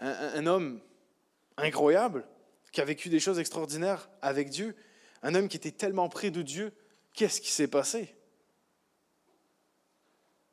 [0.00, 0.80] Un homme
[1.56, 2.26] incroyable,
[2.72, 4.76] qui a vécu des choses extraordinaires avec Dieu,
[5.22, 6.72] un homme qui était tellement près de Dieu,
[7.12, 8.14] qu'est-ce qui s'est passé?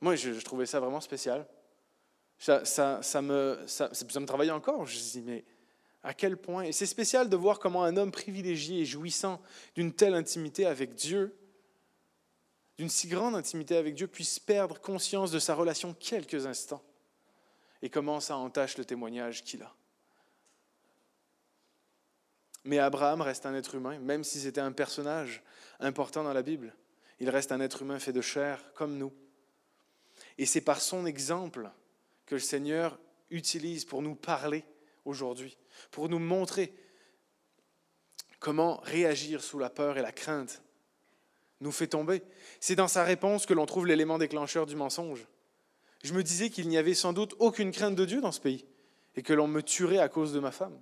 [0.01, 1.47] Moi, je, trouvais ça vraiment spécial.
[2.37, 4.85] Ça, ça, me, ça, me travaillait encore.
[4.85, 5.45] Je me dis, mais
[6.03, 6.63] à quel point?
[6.63, 9.41] Et c'est spécial de voir comment un homme privilégié et jouissant
[9.75, 11.35] d'une telle intimité avec Dieu,
[12.77, 16.83] d'une si grande intimité avec Dieu, puisse perdre conscience de sa relation quelques instants.
[17.81, 19.73] Et comment ça entache le témoignage qu'il a.
[22.63, 25.43] Mais Abraham reste un être humain, même si c'était un personnage
[25.79, 26.75] important dans la Bible.
[27.19, 29.13] Il reste un être humain fait de chair comme nous.
[30.37, 31.69] Et c'est par son exemple
[32.25, 34.63] que le Seigneur utilise pour nous parler
[35.05, 35.57] aujourd'hui,
[35.91, 36.73] pour nous montrer
[38.39, 40.61] comment réagir sous la peur et la crainte
[41.59, 42.21] nous fait tomber.
[42.59, 45.25] C'est dans sa réponse que l'on trouve l'élément déclencheur du mensonge.
[46.03, 48.65] Je me disais qu'il n'y avait sans doute aucune crainte de Dieu dans ce pays
[49.15, 50.79] et que l'on me tuerait à cause de ma femme.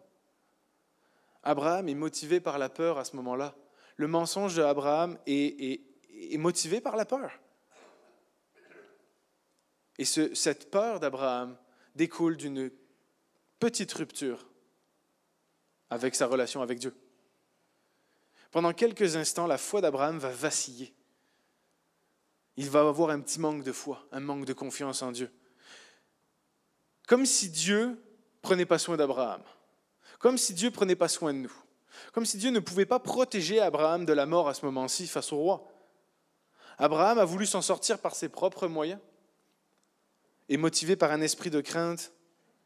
[1.45, 3.55] Abraham est motivé par la peur à ce moment-là.
[3.97, 7.31] Le mensonge d'Abraham est, est, motivé par la peur.
[9.97, 11.55] Et cette peur d'Abraham
[11.93, 12.69] découle d'une
[13.59, 14.49] petite rupture
[15.89, 16.93] avec sa relation avec Dieu.
[18.51, 20.93] Pendant quelques instants, la foi d'Abraham va vaciller.
[22.57, 25.31] Il va avoir un petit manque de foi, un manque de confiance en Dieu.
[27.07, 28.01] Comme si Dieu
[28.41, 29.43] prenait pas soin d'Abraham.
[30.25, 31.53] Comme si Dieu prenait pas soin de nous.
[32.11, 35.31] Comme si Dieu ne pouvait pas protéger Abraham de la mort à ce moment-ci face
[35.31, 35.67] au roi.
[36.79, 38.99] Abraham a voulu s'en sortir par ses propres moyens.
[40.49, 42.11] Et motivé par un esprit de crainte,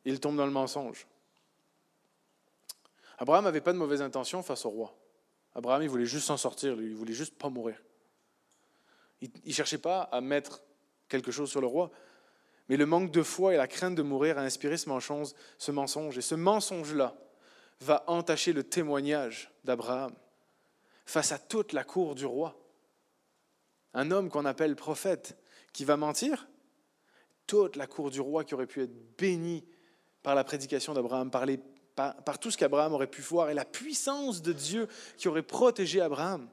[0.05, 1.05] il tombe dans le mensonge.
[3.17, 4.97] Abraham n'avait pas de mauvaises intentions face au roi.
[5.53, 7.75] Abraham, il voulait juste s'en sortir, il voulait juste pas mourir.
[9.19, 10.63] Il ne cherchait pas à mettre
[11.09, 11.91] quelque chose sur le roi,
[12.69, 15.33] mais le manque de foi et la crainte de mourir a inspiré ce mensonge.
[15.57, 16.17] Ce mensonge.
[16.17, 17.17] Et ce mensonge-là,
[17.81, 20.13] va entacher le témoignage d'Abraham
[21.05, 22.55] face à toute la cour du roi.
[23.93, 25.37] Un homme qu'on appelle prophète
[25.73, 26.47] qui va mentir,
[27.47, 29.65] toute la cour du roi qui aurait pu être bénie
[30.21, 31.45] par la prédication d'Abraham, par,
[31.95, 34.87] par, par tout ce qu'Abraham aurait pu voir et la puissance de Dieu
[35.17, 36.49] qui aurait protégé Abraham.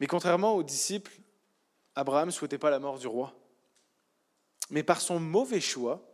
[0.00, 1.12] Mais contrairement aux disciples,
[1.94, 3.34] Abraham ne souhaitait pas la mort du roi.
[4.70, 6.07] Mais par son mauvais choix,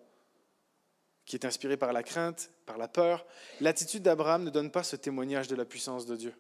[1.25, 3.27] qui est inspiré par la crainte, par la peur,
[3.61, 6.35] l'attitude d'Abraham ne donne pas ce témoignage de la puissance de Dieu.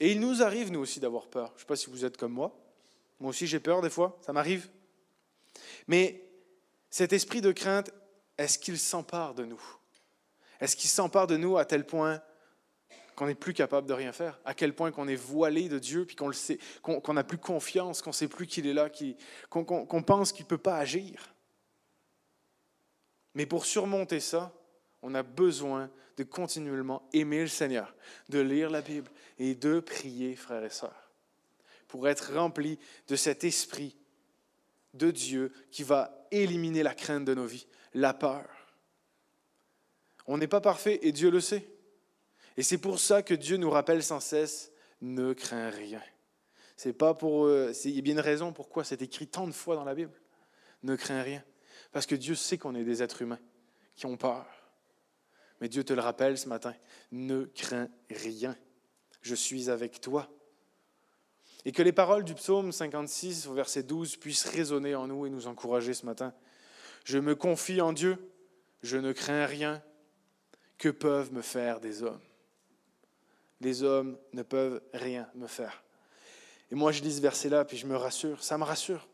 [0.00, 1.48] Et il nous arrive, nous aussi, d'avoir peur.
[1.50, 2.58] Je ne sais pas si vous êtes comme moi.
[3.20, 4.68] Moi aussi, j'ai peur des fois, ça m'arrive.
[5.86, 6.24] Mais
[6.90, 7.90] cet esprit de crainte,
[8.38, 9.62] est-ce qu'il s'empare de nous?
[10.60, 12.20] Est-ce qu'il s'empare de nous à tel point
[13.14, 14.40] qu'on n'est plus capable de rien faire?
[14.44, 18.14] À quel point qu'on est voilé de Dieu, puis qu'on n'a plus confiance, qu'on ne
[18.14, 18.90] sait plus qu'il est là,
[19.50, 21.31] qu'on pense qu'il ne peut pas agir?
[23.34, 24.52] Mais pour surmonter ça,
[25.02, 27.94] on a besoin de continuellement aimer le Seigneur,
[28.28, 31.10] de lire la Bible et de prier, frères et sœurs,
[31.88, 33.96] pour être rempli de cet esprit
[34.94, 38.46] de Dieu qui va éliminer la crainte de nos vies, la peur.
[40.26, 41.66] On n'est pas parfait et Dieu le sait.
[42.56, 46.02] Et c'est pour ça que Dieu nous rappelle sans cesse ne crains rien.
[46.76, 47.46] C'est pas pour.
[47.46, 49.94] Euh, il y a bien une raison pourquoi c'est écrit tant de fois dans la
[49.94, 50.12] Bible.
[50.82, 51.42] Ne crains rien.
[51.92, 53.38] Parce que Dieu sait qu'on est des êtres humains
[53.94, 54.46] qui ont peur.
[55.60, 56.74] Mais Dieu te le rappelle ce matin.
[57.12, 58.56] Ne crains rien.
[59.20, 60.28] Je suis avec toi.
[61.64, 65.30] Et que les paroles du psaume 56 au verset 12 puissent résonner en nous et
[65.30, 66.34] nous encourager ce matin.
[67.04, 68.18] Je me confie en Dieu.
[68.82, 69.82] Je ne crains rien.
[70.78, 72.20] Que peuvent me faire des hommes?
[73.60, 75.84] Les hommes ne peuvent rien me faire.
[76.72, 78.42] Et moi, je lis ce verset-là, puis je me rassure.
[78.42, 79.06] Ça me rassure.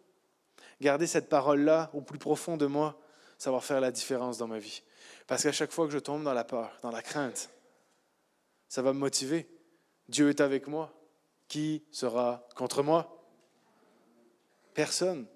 [0.81, 3.01] Garder cette parole-là au plus profond de moi,
[3.37, 4.83] ça va faire la différence dans ma vie.
[5.27, 7.51] Parce qu'à chaque fois que je tombe dans la peur, dans la crainte,
[8.69, 9.49] ça va me motiver.
[10.09, 10.93] Dieu est avec moi.
[11.49, 13.25] Qui sera contre moi?
[14.75, 15.27] Personne.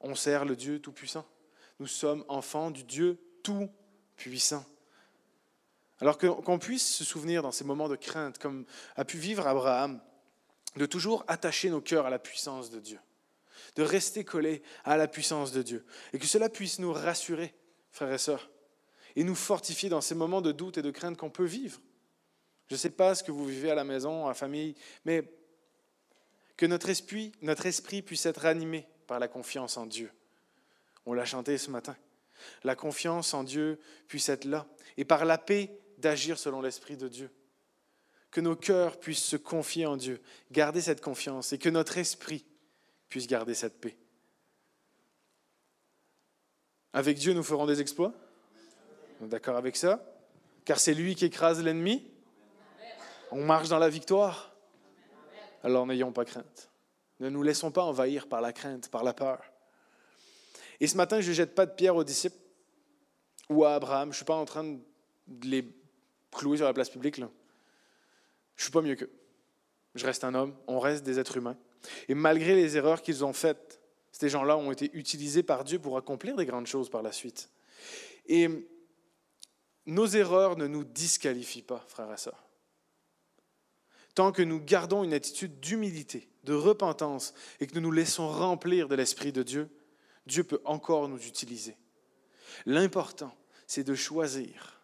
[0.00, 1.26] On sert le Dieu Tout-Puissant.
[1.80, 4.64] Nous sommes enfants du Dieu Tout-Puissant.
[6.00, 10.00] Alors qu'on puisse se souvenir dans ces moments de crainte, comme a pu vivre Abraham,
[10.76, 12.98] de toujours attacher nos cœurs à la puissance de Dieu,
[13.76, 17.54] de rester collés à la puissance de Dieu, et que cela puisse nous rassurer,
[17.90, 18.50] frères et sœurs,
[19.14, 21.80] et nous fortifier dans ces moments de doute et de crainte qu'on peut vivre.
[22.68, 25.30] Je ne sais pas ce que vous vivez à la maison, en famille, mais
[26.56, 30.10] que notre esprit, notre esprit puisse être animé par la confiance en Dieu.
[31.04, 31.96] On l'a chanté ce matin.
[32.64, 37.08] La confiance en Dieu puisse être là, et par la paix d'agir selon l'Esprit de
[37.08, 37.30] Dieu
[38.36, 42.44] que nos cœurs puissent se confier en Dieu, garder cette confiance et que notre esprit
[43.08, 43.96] puisse garder cette paix.
[46.92, 48.14] Avec Dieu, nous ferons des exploits?
[49.20, 50.02] D'accord avec ça?
[50.64, 52.10] Car c'est lui qui écrase l'ennemi?
[53.30, 54.54] On marche dans la victoire.
[55.62, 56.70] Alors n'ayons pas crainte.
[57.20, 59.42] Ne nous laissons pas envahir par la crainte, par la peur.
[60.80, 62.36] Et ce matin, je ne jette pas de pierre aux disciples
[63.48, 64.08] ou à Abraham.
[64.08, 65.66] Je ne suis pas en train de les
[66.30, 67.16] clouer sur la place publique.
[67.16, 67.28] Je ne
[68.56, 69.10] suis pas mieux qu'eux.
[69.94, 71.56] Je reste un homme, on reste des êtres humains.
[72.08, 73.80] Et malgré les erreurs qu'ils ont faites,
[74.12, 77.50] ces gens-là ont été utilisés par Dieu pour accomplir des grandes choses par la suite.
[78.26, 78.48] Et
[79.84, 82.48] nos erreurs ne nous disqualifient pas, frères et.
[84.14, 88.88] Tant que nous gardons une attitude d'humilité, de repentance, et que nous nous laissons remplir
[88.88, 89.68] de l'Esprit de Dieu,
[90.26, 91.76] Dieu peut encore nous utiliser.
[92.64, 93.36] L'important,
[93.66, 94.80] c'est de choisir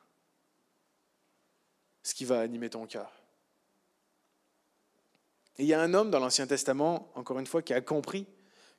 [2.03, 3.22] ce qui va animer ton cœur.
[5.63, 8.27] Et il y a un homme dans l'Ancien Testament, encore une fois, qui a compris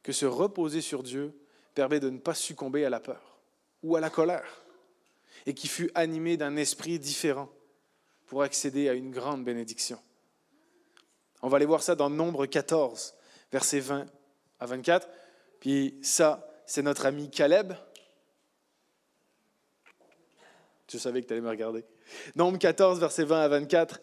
[0.04, 1.34] que se reposer sur Dieu
[1.76, 3.39] permet de ne pas succomber à la peur
[3.84, 4.65] ou à la colère,
[5.46, 7.50] et qui fut animé d'un esprit différent
[8.26, 9.98] pour accéder à une grande bénédiction.
[11.41, 13.15] On va aller voir ça dans Nombre 14,
[13.50, 14.06] versets 20
[14.60, 15.08] à 24.
[15.62, 17.72] Puis ça, c'est notre ami Caleb.
[20.91, 21.86] Je savais que tu allais me regarder.
[22.36, 24.02] Nombre 14, versets 20 à 24.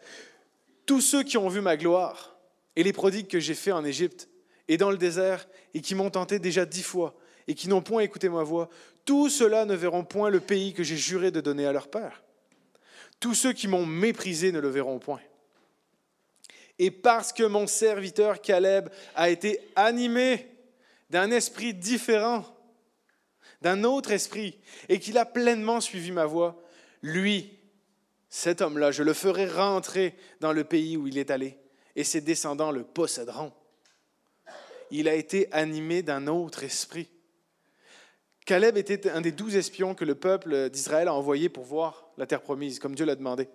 [0.86, 2.29] Tous ceux qui ont vu ma gloire
[2.76, 4.28] et les prodigues que j'ai faits en Égypte
[4.68, 7.16] et dans le désert, et qui m'ont tenté déjà dix fois,
[7.48, 8.68] et qui n'ont point écouté ma voix,
[9.04, 12.22] tous ceux-là ne verront point le pays que j'ai juré de donner à leur père.
[13.18, 15.20] Tous ceux qui m'ont méprisé ne le verront point.
[16.78, 20.46] Et parce que mon serviteur Caleb a été animé
[21.10, 22.46] d'un esprit différent,
[23.62, 24.56] d'un autre esprit,
[24.88, 26.62] et qu'il a pleinement suivi ma voix,
[27.02, 27.58] lui,
[28.28, 31.58] cet homme-là, je le ferai rentrer dans le pays où il est allé
[31.96, 33.52] et ses descendants le posséderont.
[34.90, 37.08] Il a été animé d'un autre esprit.
[38.46, 42.26] Caleb était un des douze espions que le peuple d'Israël a envoyés pour voir la
[42.26, 43.48] terre promise, comme Dieu l'a demandé.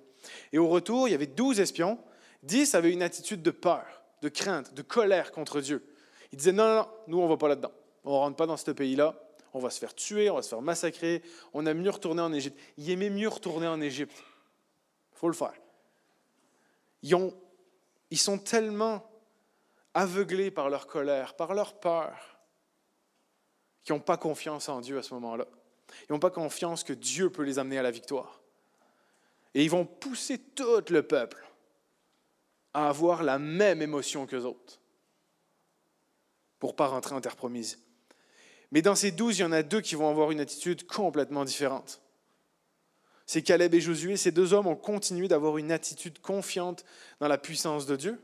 [0.53, 1.99] Et au retour, il y avait douze espions.
[2.43, 3.85] Dix avaient une attitude de peur,
[4.21, 5.85] de crainte, de colère contre Dieu.
[6.31, 7.71] Ils disaient non, non, non nous, on ne va pas là-dedans.
[8.05, 9.19] On ne rentre pas dans ce pays-là.
[9.53, 11.21] On va se faire tuer, on va se faire massacrer.
[11.53, 12.57] On aime mieux retourner en Égypte.
[12.77, 14.15] Ils aimaient mieux retourner en Égypte.
[15.13, 15.53] Il faut le faire.
[17.01, 17.33] Ils ont
[18.11, 19.09] ils sont tellement
[19.93, 22.39] aveuglés par leur colère, par leur peur,
[23.83, 25.47] qu'ils n'ont pas confiance en Dieu à ce moment-là.
[26.07, 28.41] Ils n'ont pas confiance que Dieu peut les amener à la victoire.
[29.53, 31.45] Et ils vont pousser tout le peuple
[32.73, 34.79] à avoir la même émotion qu'eux autres
[36.59, 37.79] pour ne pas rentrer en terre promise.
[38.71, 41.45] Mais dans ces douze, il y en a deux qui vont avoir une attitude complètement
[41.45, 42.01] différente
[43.25, 46.85] c'est Caleb et Josué, ces deux hommes ont continué d'avoir une attitude confiante
[47.19, 48.21] dans la puissance de Dieu.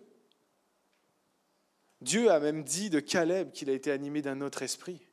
[2.01, 5.07] Dieu a même dit de Caleb qu'il a été animé d'un autre esprit.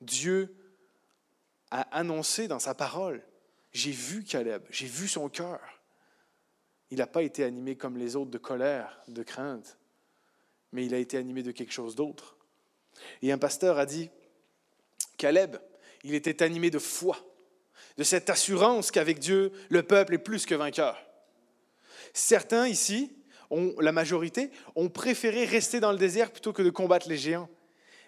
[0.00, 0.54] Dieu
[1.70, 3.22] a annoncé dans sa parole,
[3.72, 5.60] j'ai vu Caleb, j'ai vu son cœur.
[6.90, 9.78] Il n'a pas été animé comme les autres de colère, de crainte,
[10.72, 12.36] mais il a été animé de quelque chose d'autre.
[13.22, 14.10] Et un pasteur a dit,
[15.16, 15.56] Caleb,
[16.04, 17.18] il était animé de foi,
[17.96, 20.98] de cette assurance qu'avec Dieu, le peuple est plus que vainqueur.
[22.12, 23.12] Certains ici,
[23.50, 27.48] ont, la majorité, ont préféré rester dans le désert plutôt que de combattre les géants.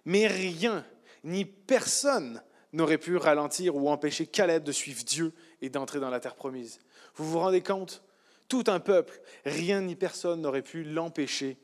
[0.05, 0.85] Mais rien,
[1.25, 6.20] ni personne n'aurait pu ralentir ou empêcher Caleb de suivre Dieu et d'entrer dans la
[6.20, 6.81] terre promise.
[7.14, 8.03] Vous vous rendez compte?
[8.49, 11.57] Tout un peuple, rien ni personne n'aurait pu l'empêcher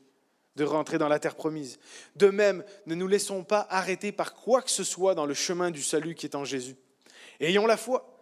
[0.55, 1.79] de rentrer dans la terre promise.
[2.15, 5.71] De même, ne nous laissons pas arrêter par quoi que ce soit dans le chemin
[5.71, 6.75] du salut qui est en Jésus.
[7.39, 8.12] Ayons la foi.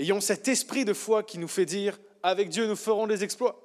[0.00, 3.60] Ayons cet esprit de foi qui nous fait dire, avec Dieu, nous ferons des exploits.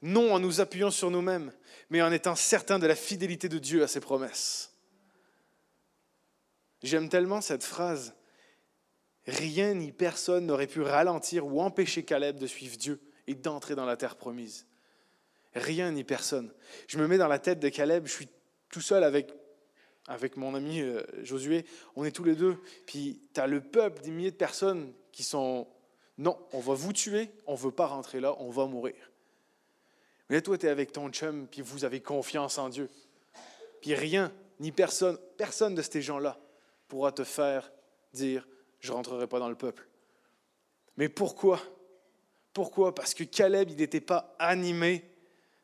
[0.00, 1.52] Non en nous appuyant sur nous-mêmes,
[1.90, 4.72] mais en étant certains de la fidélité de Dieu à ses promesses.
[6.82, 8.14] J'aime tellement cette phrase.
[9.26, 13.84] Rien ni personne n'aurait pu ralentir ou empêcher Caleb de suivre Dieu et d'entrer dans
[13.84, 14.66] la terre promise.
[15.54, 16.50] Rien ni personne.
[16.86, 18.28] Je me mets dans la tête de Caleb, je suis
[18.70, 19.34] tout seul avec,
[20.06, 24.00] avec mon ami euh, Josué, on est tous les deux, puis tu as le peuple,
[24.00, 25.66] des milliers de personnes qui sont,
[26.16, 28.94] non, on va vous tuer, on ne veut pas rentrer là, on va mourir.
[30.28, 32.88] Mais là, toi, tu es avec ton chum, puis vous avez confiance en Dieu.
[33.80, 36.38] Puis rien, ni personne, personne de ces gens-là
[36.86, 37.72] pourra te faire
[38.12, 38.46] dire,
[38.78, 39.88] je ne rentrerai pas dans le peuple.
[40.96, 41.60] Mais pourquoi?
[42.52, 42.94] Pourquoi?
[42.94, 45.04] Parce que Caleb, il n'était pas animé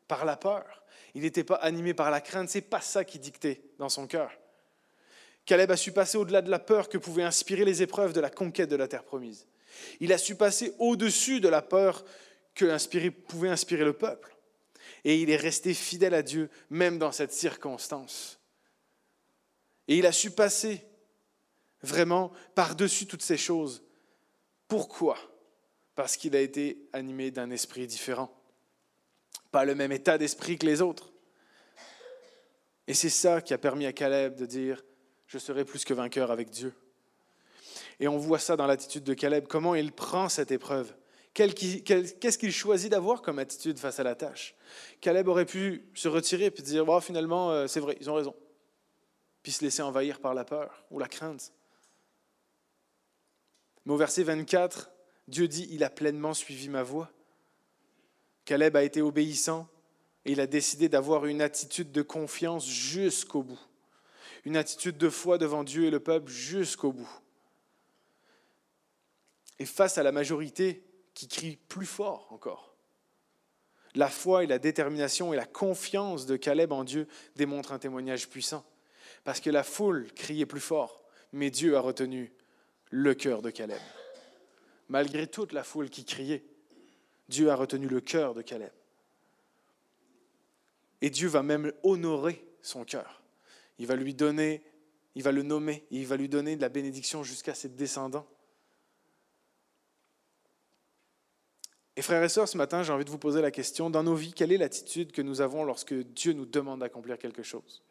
[0.09, 0.83] par la peur.
[1.13, 2.49] Il n'était pas animé par la crainte.
[2.49, 4.37] C'est pas ça qui dictait dans son cœur.
[5.45, 8.29] Caleb a su passer au-delà de la peur que pouvaient inspirer les épreuves de la
[8.29, 9.45] conquête de la terre promise.
[9.99, 12.03] Il a su passer au-dessus de la peur
[12.53, 14.35] que pouvait inspirer le peuple.
[15.03, 18.39] Et il est resté fidèle à Dieu, même dans cette circonstance.
[19.87, 20.81] Et il a su passer
[21.83, 23.83] vraiment par-dessus toutes ces choses.
[24.67, 25.17] Pourquoi?
[25.93, 28.35] Parce qu'il a été animé d'un esprit différent
[29.55, 31.13] pas le même état d'esprit que les autres.
[32.87, 34.83] Et c'est ça qui a permis à Caleb de dire,
[35.35, 36.73] je serai plus que vainqueur avec Dieu.
[37.99, 40.95] Et on voit ça dans l'attitude de Caleb, comment il prend cette épreuve.
[41.33, 44.55] Qu'est-ce qu'il choisit d'avoir comme attitude face à la tâche
[45.01, 48.33] Caleb aurait pu se retirer et dire, oh, finalement, euh, c'est vrai, ils ont raison.
[49.43, 51.51] Puis se laisser envahir par la peur ou la crainte.
[53.85, 54.89] Mais au verset 24,
[55.27, 57.11] Dieu dit, il a pleinement suivi ma voie.
[58.45, 59.67] Caleb a été obéissant
[60.23, 63.59] et il a décidé d'avoir une attitude de confiance jusqu'au bout.
[64.45, 67.09] Une attitude de foi devant Dieu et le peuple jusqu'au bout.
[69.59, 72.75] Et face à la majorité qui crie plus fort encore,
[73.95, 78.29] la foi et la détermination et la confiance de Caleb en Dieu démontrent un témoignage
[78.29, 78.65] puissant.
[79.23, 82.33] Parce que la foule criait plus fort, mais Dieu a retenu
[82.91, 83.79] le cœur de Caleb.
[84.89, 86.43] Malgré toute la foule qui criait,
[87.29, 88.71] Dieu a retenu le cœur de Caleb.
[91.01, 93.24] Et Dieu va même honorer son cœur.
[93.77, 94.63] Il va lui donner,
[95.15, 98.27] il va le nommer, il va lui donner de la bénédiction jusqu'à ses descendants.
[101.97, 104.15] Et frères et sœurs, ce matin, j'ai envie de vous poser la question, dans nos
[104.15, 107.83] vies, quelle est l'attitude que nous avons lorsque Dieu nous demande d'accomplir quelque chose?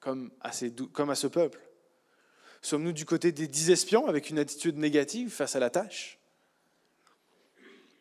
[0.00, 0.50] Comme à,
[0.92, 1.60] comme à ce peuple.
[2.60, 6.18] Sommes-nous du côté des dix espions avec une attitude négative face à la tâche?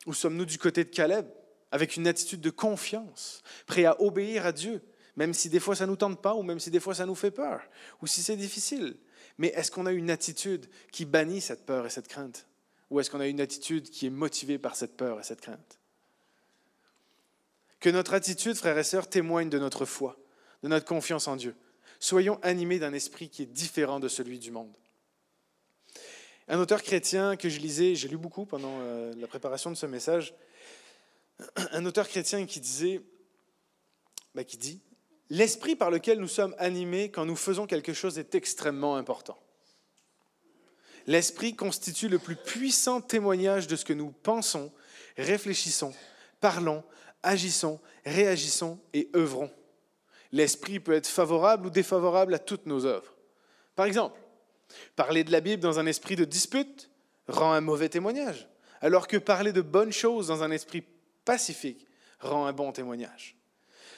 [0.08, 1.28] Ou sommes-nous du côté de Caleb,
[1.70, 4.82] avec une attitude de confiance, prêt à obéir à Dieu,
[5.16, 7.06] même si des fois ça ne nous tente pas, ou même si des fois ça
[7.06, 7.62] nous fait peur,
[8.02, 8.96] ou si c'est difficile
[9.38, 12.48] Mais est-ce qu'on a une attitude qui bannit cette peur et cette crainte?
[12.90, 15.80] Ou est-ce qu'on a une attitude qui est motivée par cette peur et cette crainte?
[17.80, 20.18] Que notre attitude, frères et sœurs, témoigne de notre foi,
[20.62, 21.56] de notre confiance en Dieu.
[22.00, 24.76] Soyons animés d'un esprit qui est différent de celui du monde.
[26.48, 29.86] Un auteur chrétien que je lisais, j'ai lu beaucoup pendant euh, la préparation de ce
[29.86, 30.34] message,
[31.72, 33.02] un auteur chrétien qui disait,
[34.36, 34.82] bah, qui dit,
[35.32, 39.40] l'esprit par lequel nous sommes animés quand nous faisons quelque chose est extrêmement important.
[41.08, 44.72] L'esprit constitue le plus puissant témoignage de ce que nous pensons,
[45.18, 45.96] réfléchissons,
[46.40, 46.84] parlons,
[47.24, 49.50] agissons, réagissons et œuvrons.
[50.32, 53.16] L'esprit peut être favorable ou défavorable à toutes nos œuvres.
[53.76, 54.22] Par exemple,
[54.96, 56.90] Parler de la Bible dans un esprit de dispute
[57.28, 58.48] rend un mauvais témoignage,
[58.82, 60.84] alors que parler de bonnes choses dans un esprit
[61.26, 61.88] pacifique
[62.20, 63.36] rend un bon témoignage.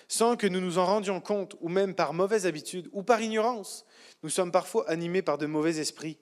[0.08, 3.86] Sans que nous nous en rendions compte, ou même par mauvaise habitude, ou par ignorance,
[4.22, 6.18] nous sommes parfois animés par de mauvais esprits,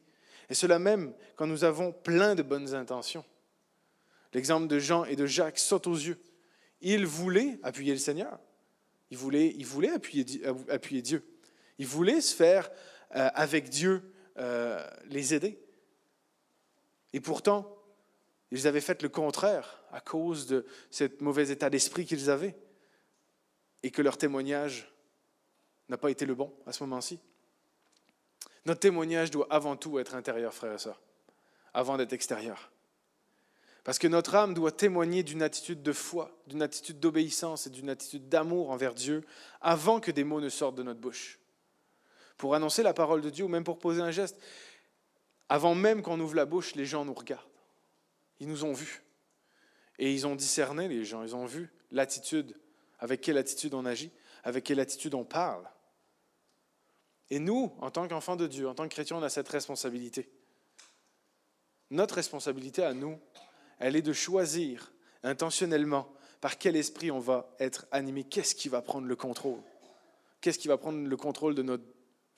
[0.50, 3.26] et cela même quand nous avons plein de bonnes intentions.
[4.34, 6.20] L'exemple de Jean et de Jacques saute aux yeux.
[6.82, 8.40] Ils voulaient appuyer le Seigneur,
[9.12, 11.24] ils voulaient, ils voulaient appuyer, appuyer Dieu,
[11.78, 12.72] ils voulaient se faire
[13.16, 15.60] euh, avec Dieu euh, les aider.
[17.14, 17.78] Et pourtant,
[18.52, 22.56] ils avaient fait le contraire à cause de ce mauvais état d'esprit qu'ils avaient
[23.84, 24.92] et que leur témoignage
[25.90, 27.20] n'a pas été le bon à ce moment-ci.
[28.66, 31.02] Notre témoignage doit avant tout être intérieur, frères et sœurs,
[31.74, 32.72] avant d'être extérieur.
[33.84, 37.90] Parce que notre âme doit témoigner d'une attitude de foi, d'une attitude d'obéissance et d'une
[37.90, 39.26] attitude d'amour envers Dieu
[39.60, 41.40] avant que des mots ne sortent de notre bouche.
[42.38, 44.40] Pour annoncer la parole de Dieu ou même pour poser un geste,
[45.50, 47.42] avant même qu'on ouvre la bouche, les gens nous regardent.
[48.40, 49.04] Ils nous ont vus.
[49.98, 52.56] Et ils ont discerné, les gens, ils ont vu l'attitude,
[53.02, 54.12] avec quelle attitude on agit,
[54.44, 55.68] avec quelle attitude on parle?
[57.30, 60.30] Et nous, en tant qu'enfants de Dieu, en tant que chrétiens, on a cette responsabilité.
[61.90, 63.20] Notre responsabilité à nous,
[63.80, 64.94] elle est de choisir
[65.24, 69.60] intentionnellement par quel esprit on va être animé, qu'est-ce qui va prendre le contrôle,
[70.40, 71.84] qu'est-ce qui va prendre le contrôle de notre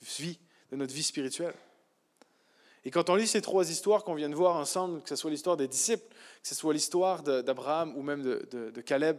[0.02, 0.38] vie,
[0.70, 1.54] de notre vie spirituelle?
[2.84, 5.30] Et quand on lit ces trois histoires qu'on vient de voir ensemble, que ce soit
[5.30, 6.06] l'histoire des disciples,
[6.42, 9.18] que ce soit l'histoire d'Abraham ou même de, de, Caleb,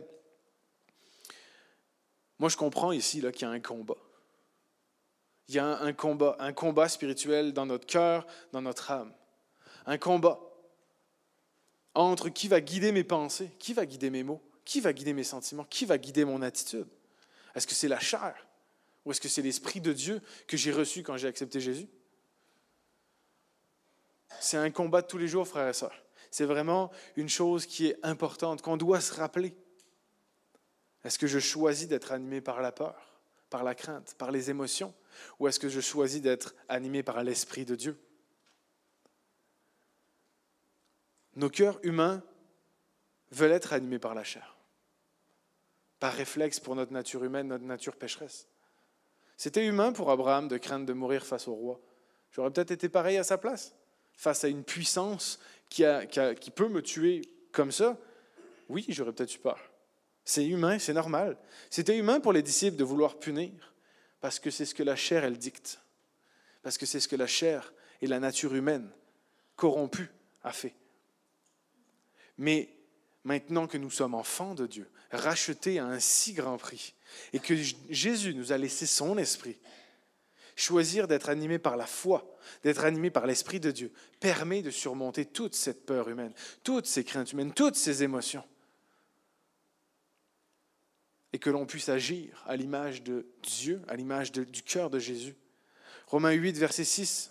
[2.39, 3.97] moi je comprends ici qu'il y a un combat.
[5.47, 9.13] Il y a un combat, un combat spirituel dans notre cœur, dans notre âme.
[9.86, 10.39] Un combat
[11.93, 15.23] entre qui va guider mes pensées, qui va guider mes mots, qui va guider mes
[15.23, 16.88] sentiments, qui va guider mon attitude.
[17.53, 18.36] Est-ce que c'est la chair
[19.05, 21.88] ou est-ce que c'est l'Esprit de Dieu que j'ai reçu quand j'ai accepté Jésus?
[24.39, 26.03] C'est un combat de tous les jours, frères et sœurs.
[26.31, 29.55] C'est vraiment une chose qui est importante, qu'on doit se rappeler.
[31.06, 33.20] Est-ce que je choisis d'être animé par la peur,
[33.51, 34.91] par la crainte, par les émotions,
[35.39, 37.97] ou est-ce que je choisis d'être animé par l'Esprit de Dieu?
[41.36, 42.24] Nos cœurs humains
[43.30, 44.58] veulent être animés par la chair,
[45.99, 48.47] par réflexe pour notre nature humaine, notre nature pécheresse.
[49.38, 51.80] C'était humain pour Abraham de craindre de mourir face au roi.
[52.32, 53.76] J'aurais peut-être été pareil à sa place,
[54.16, 55.39] face à une puissance
[55.70, 55.84] qui,
[56.41, 57.95] qui peut me tuer comme ça.
[58.70, 59.60] Oui, j'aurais peut-être eu peur.
[60.26, 61.38] C'est humain, c'est normal.
[61.69, 63.73] C'était humain pour les disciples de vouloir punir,
[64.19, 65.80] parce que c'est ce que la chair, elle dicte.
[66.63, 68.89] Parce que c'est ce que la chair et la nature humaine
[69.55, 70.09] corrompue
[70.43, 70.73] a fait.
[72.39, 72.69] Mais
[73.23, 76.95] maintenant que nous sommes enfants de Dieu, rachetés à un si grand prix,
[77.32, 77.55] et que
[77.89, 79.57] Jésus nous a laissé son esprit,
[80.55, 85.26] choisir d'être animé par la foi, d'être animé par l'esprit de Dieu, permet de surmonter
[85.26, 88.43] toute cette peur humaine, toutes ces craintes humaines, toutes ces émotions.
[91.36, 95.36] Et que l'on puisse agir à l'image de Dieu, à l'image du cœur de Jésus.
[96.07, 97.29] Romains 8, verset 6.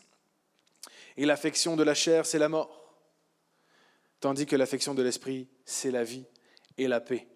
[1.16, 2.84] Et l'affection de la chair, c'est la mort
[4.20, 6.26] tandis que l'affection de l'esprit, c'est la vie
[6.76, 7.26] et la paix.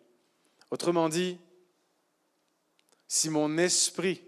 [0.70, 1.38] Autrement dit,
[3.06, 4.22] si mon esprit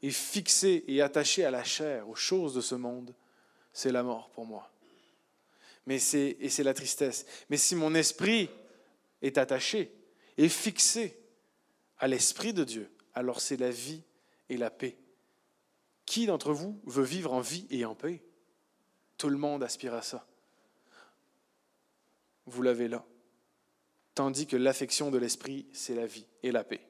[0.00, 3.16] est fixé et attaché à la chair, aux choses de ce monde,
[3.72, 4.70] c'est la mort pour moi.
[5.86, 7.26] Mais c'est, et c'est la tristesse.
[7.50, 8.48] Mais si mon esprit
[9.22, 9.92] est attaché
[10.38, 11.16] et fixé
[12.04, 14.02] à l'esprit de Dieu, alors c'est la vie
[14.50, 14.98] et la paix.
[16.04, 18.22] Qui d'entre vous veut vivre en vie et en paix?
[19.16, 20.26] Tout le monde aspire à ça
[22.46, 23.04] vous l'avez là.
[24.14, 26.86] Tandis que l'affection de l'esprit, c'est la vie et la paix.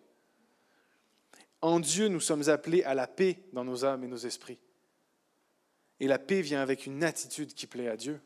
[1.61, 4.59] En Dieu, nous sommes appelés à la paix dans nos âmes et nos esprits.
[6.01, 8.21] Et la paix vient avec une attitude qui plaît à Dieu.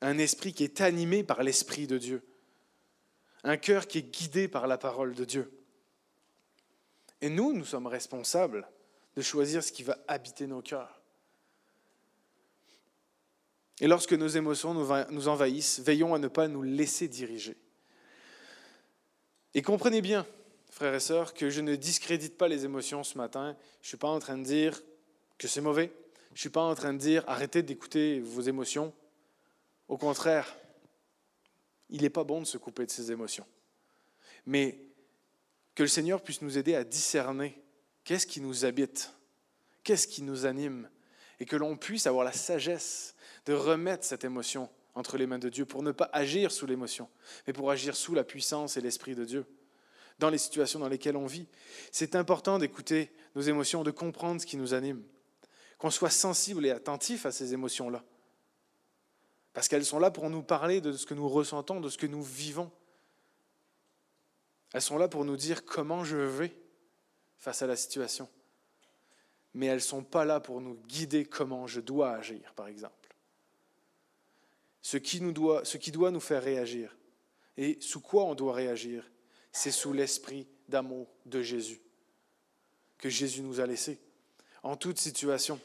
[0.00, 2.22] Un esprit qui est animé par l'Esprit de Dieu.
[3.44, 5.61] Un cœur qui est guidé par la parole de Dieu.
[7.22, 8.68] Et nous, nous sommes responsables
[9.16, 11.00] de choisir ce qui va habiter nos cœurs.
[13.80, 17.56] Et lorsque nos émotions nous envahissent, veillons à ne pas nous laisser diriger.
[19.54, 20.26] Et comprenez bien,
[20.70, 23.56] frères et sœurs, que je ne discrédite pas les émotions ce matin.
[23.80, 24.82] Je ne suis pas en train de dire
[25.38, 25.92] que c'est mauvais.
[26.30, 28.92] Je ne suis pas en train de dire arrêtez d'écouter vos émotions.
[29.88, 30.56] Au contraire,
[31.88, 33.46] il n'est pas bon de se couper de ses émotions.
[34.46, 34.78] Mais
[35.74, 37.62] que le Seigneur puisse nous aider à discerner
[38.04, 39.12] qu'est-ce qui nous habite,
[39.84, 40.88] qu'est-ce qui nous anime,
[41.40, 43.14] et que l'on puisse avoir la sagesse
[43.46, 47.08] de remettre cette émotion entre les mains de Dieu pour ne pas agir sous l'émotion,
[47.46, 49.46] mais pour agir sous la puissance et l'Esprit de Dieu
[50.18, 51.48] dans les situations dans lesquelles on vit.
[51.90, 55.02] C'est important d'écouter nos émotions, de comprendre ce qui nous anime,
[55.78, 58.04] qu'on soit sensible et attentif à ces émotions-là,
[59.52, 62.06] parce qu'elles sont là pour nous parler de ce que nous ressentons, de ce que
[62.06, 62.70] nous vivons.
[64.72, 66.56] Elles sont là pour nous dire comment je vais
[67.38, 68.28] face à la situation.
[69.54, 73.02] Mais elles ne sont pas là pour nous guider comment je dois agir, par exemple
[74.82, 75.62] ce qui, nous doit,
[76.10, 76.96] nous faire réagir.
[77.56, 79.08] Et sous quoi on doit réagir
[79.52, 81.80] C'est sous l'esprit d'amour de Jésus,
[82.98, 84.00] que Jésus nous a laissé,
[84.62, 85.60] en toute situation.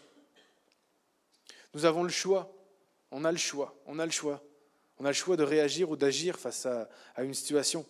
[1.74, 2.54] Nous avons le choix.
[3.12, 3.76] On a le choix.
[3.86, 4.44] On a le choix.
[5.00, 7.86] On a le choix de réagir ou d'agir face à, une situation.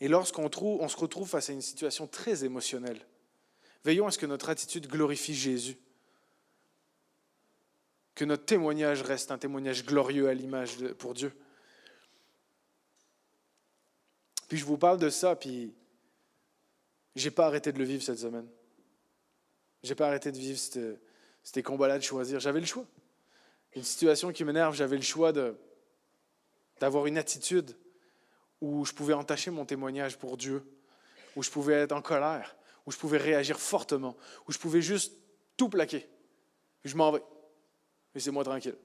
[0.00, 3.00] Et lorsqu'on on se retrouve face à une situation très émotionnelle,
[3.84, 5.78] veillons à ce que notre attitude glorifie Jésus.
[8.14, 11.32] Que notre témoignage reste un témoignage glorieux à l'image pour Dieu.
[14.48, 15.74] Puis je vous parle de ça, puis
[17.14, 18.48] j'ai pas arrêté de le vivre cette semaine.
[19.82, 20.58] J'ai pas arrêté de vivre
[21.42, 22.40] ces combats-là de choisir.
[22.40, 22.86] J'avais le choix.
[23.74, 25.32] Une situation qui m'énerve, j'avais le choix
[26.80, 27.76] d'avoir une attitude
[28.66, 30.64] où je pouvais entacher mon témoignage pour Dieu,
[31.36, 35.14] où je pouvais être en colère, où je pouvais réagir fortement, où je pouvais juste
[35.56, 36.08] tout plaquer.
[36.84, 37.22] je m'en vais.
[38.14, 38.76] Laissez-moi tranquille.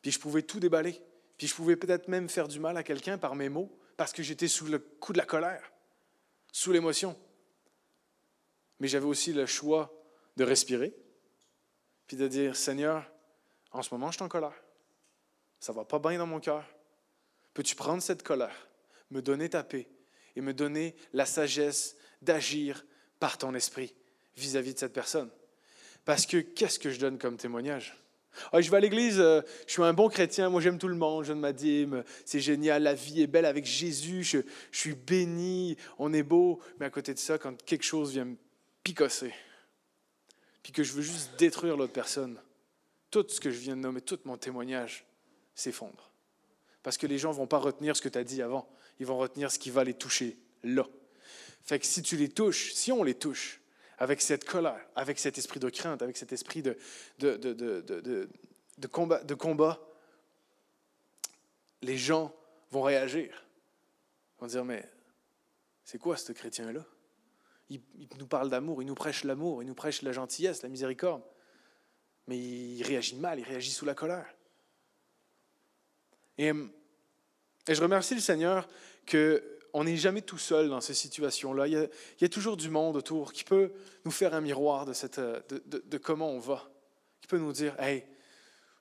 [0.00, 1.00] Puis je pouvais tout déballer.
[1.36, 4.22] Puis je pouvais peut-être même faire du mal à quelqu'un par mes mots parce que
[4.22, 5.72] j'étais sous le coup de la colère,
[6.52, 7.16] sous l'émotion.
[8.80, 9.92] Mais j'avais aussi le choix
[10.36, 10.94] de respirer,
[12.06, 13.10] puis de dire, Seigneur,
[13.70, 14.54] en ce moment, je suis en colère.
[15.60, 16.64] Ça va pas bien dans mon cœur.
[17.54, 18.68] Peux-tu prendre cette colère,
[19.10, 19.88] me donner ta paix
[20.36, 22.84] et me donner la sagesse d'agir
[23.20, 23.94] par ton esprit
[24.36, 25.30] vis-à-vis de cette personne?
[26.04, 27.96] Parce que qu'est-ce que je donne comme témoignage?
[28.52, 30.96] Ah, je vais à l'église, euh, je suis un bon chrétien, moi j'aime tout le
[30.96, 34.38] monde, je donne ma dîme, c'est génial, la vie est belle avec Jésus, je,
[34.70, 36.60] je, suis béni, on est beau.
[36.80, 38.36] Mais à côté de ça, quand quelque chose vient me
[38.82, 39.34] picosser,
[40.62, 42.40] puis que je veux juste détruire l'autre personne,
[43.10, 45.04] tout ce que je viens de nommer, tout mon témoignage
[45.54, 46.11] s'effondre.
[46.82, 48.68] Parce que les gens ne vont pas retenir ce que tu as dit avant,
[48.98, 50.86] ils vont retenir ce qui va les toucher là.
[51.62, 53.60] Fait que si tu les touches, si on les touche,
[53.98, 56.76] avec cette colère, avec cet esprit de crainte, avec cet esprit de,
[57.20, 58.28] de, de,
[58.78, 59.80] de combat, de combat,
[61.82, 62.34] les gens
[62.72, 63.46] vont réagir.
[64.36, 64.88] Ils vont dire, mais
[65.84, 66.84] c'est quoi ce chrétien-là?
[67.70, 70.68] Il, il, nous parle d'amour, il nous prêche l'amour, il nous prêche la gentillesse, la
[70.68, 71.22] miséricorde.
[72.26, 74.26] Mais il réagit mal, il réagit sous la colère.
[76.38, 76.52] Et,
[77.68, 78.68] je remercie le Seigneur
[79.10, 81.66] qu'on n'est jamais tout seul dans ces situations-là.
[81.68, 83.72] Il, y a toujours du monde autour qui peut
[84.04, 86.68] nous faire un miroir de, comment on va,
[87.20, 88.04] qui peut nous dire Hey,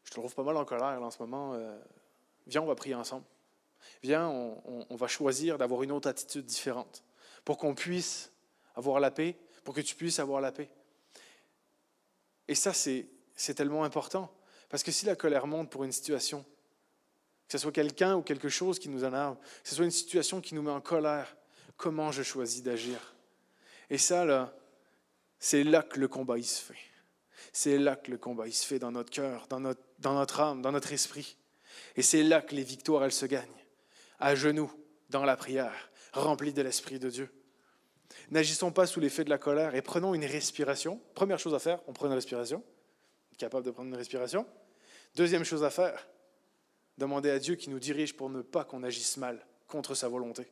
[0.04, 1.78] je te trouve pas mal en colère en ce moment, euh,
[2.48, 3.26] viens, on va prier ensemble.
[4.04, 7.04] Viens, on, va choisir d'avoir une autre attitude différente
[7.46, 8.32] pour qu'on puisse
[8.76, 10.70] avoir la paix, pour que tu puisses avoir la paix.
[12.48, 14.32] Et ça, c'est tellement important.
[14.70, 16.46] Parce que si la colère monte pour une situation,
[17.52, 20.40] que ce soit quelqu'un ou quelque chose qui nous énerve, que ce soit une situation
[20.40, 21.36] qui nous met en colère,
[21.76, 23.14] comment je choisis d'agir?
[23.90, 24.56] Et ça, là,
[25.38, 26.80] c'est là que le combat se fait.
[27.52, 30.62] C'est là que le combat se fait dans notre cœur, dans notre, dans notre âme,
[30.62, 31.36] dans notre esprit.
[31.98, 33.50] Et c'est là que les victoires, elles se gagnent.
[34.18, 34.72] À genoux,
[35.10, 37.30] dans la prière, remplis de l'Esprit de Dieu.
[38.30, 41.02] N'agissons pas sous l'effet de la colère et prenons une respiration.
[41.16, 42.64] Première chose à faire, on prend une respiration
[43.38, 44.46] capable de prendre une respiration.
[45.16, 46.08] Deuxième chose à faire,
[46.98, 50.48] demander à Dieu qui nous dirige pour ne pas qu'on agisse mal contre sa volonté.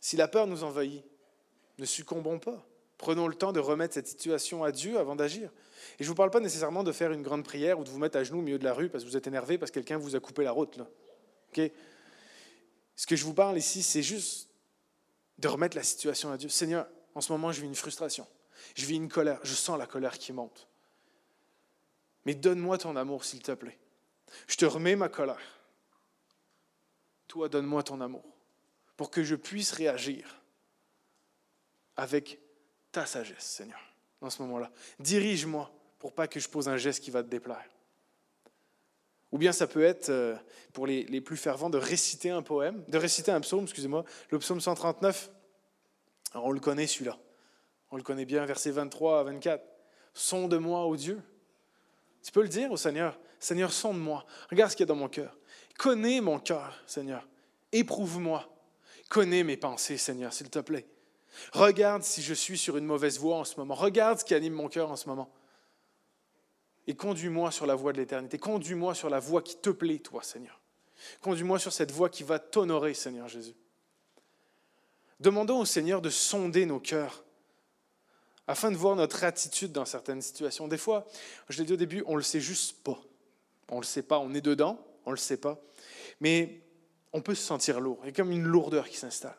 [0.00, 1.04] Si la peur nous envahit,
[1.78, 2.66] ne succombons pas.
[2.98, 5.50] Prenons le temps de remettre cette situation à Dieu avant d'agir.
[5.98, 7.98] Et je ne vous parle pas nécessairement de faire une grande prière ou de vous
[7.98, 9.74] mettre à genoux au milieu de la rue parce que vous êtes énervé parce que
[9.74, 10.76] quelqu'un vous a coupé la route.
[10.76, 10.88] Là.
[12.96, 14.48] Ce que je vous parle ici, c'est juste
[15.38, 16.48] de remettre la situation à Dieu.
[16.48, 18.26] Seigneur, en ce moment, je vis une frustration.
[18.74, 20.66] Je vis une colère, je sens la colère qui monte.
[22.24, 23.78] Mais donne-moi ton amour, s'il te plaît.
[24.46, 25.60] Je te remets ma colère.
[27.26, 28.24] Toi, donne-moi ton amour
[28.96, 30.42] pour que je puisse réagir
[31.96, 32.38] avec
[32.90, 33.80] ta sagesse, Seigneur,
[34.20, 34.70] dans ce moment-là.
[34.98, 37.68] Dirige-moi pour pas que je pose un geste qui va te déplaire.
[39.30, 40.34] Ou bien ça peut être, euh,
[40.72, 44.60] pour les, plus fervents, de réciter un poème, de réciter un psaume, excusez-moi, le psaume
[44.60, 45.30] 139.
[46.32, 47.18] Alors on le connaît celui-là.
[47.90, 49.64] On le connaît bien, versets 23 à 24.
[50.14, 51.20] Sonde-moi, ô Dieu.
[52.22, 53.18] Tu peux le dire au Seigneur.
[53.38, 54.24] Seigneur, sonde-moi.
[54.50, 55.36] Regarde ce qu'il y a dans mon cœur.
[55.78, 57.26] Connais mon cœur, Seigneur.
[57.72, 58.48] Éprouve-moi.
[59.08, 60.86] Connais mes pensées, Seigneur, s'il te plaît.
[61.52, 63.74] Regarde si je suis sur une mauvaise voie en ce moment.
[63.74, 65.30] Regarde ce qui anime mon cœur en ce moment.
[66.86, 68.38] Et conduis-moi sur la voie de l'éternité.
[68.38, 70.60] Conduis-moi sur la voie qui te plaît, toi, Seigneur.
[71.20, 73.54] Conduis-moi sur cette voie qui va t'honorer, Seigneur Jésus.
[75.20, 77.24] Demandons au Seigneur de sonder nos cœurs
[78.46, 80.68] afin de voir notre attitude dans certaines situations.
[80.68, 81.06] Des fois,
[81.48, 82.98] je l'ai dit au début, on ne le sait juste pas.
[83.70, 85.60] On ne le sait pas, on est dedans, on ne le sait pas.
[86.20, 86.62] Mais
[87.12, 87.98] on peut se sentir lourd.
[88.02, 89.36] Il y a comme une lourdeur qui s'installe.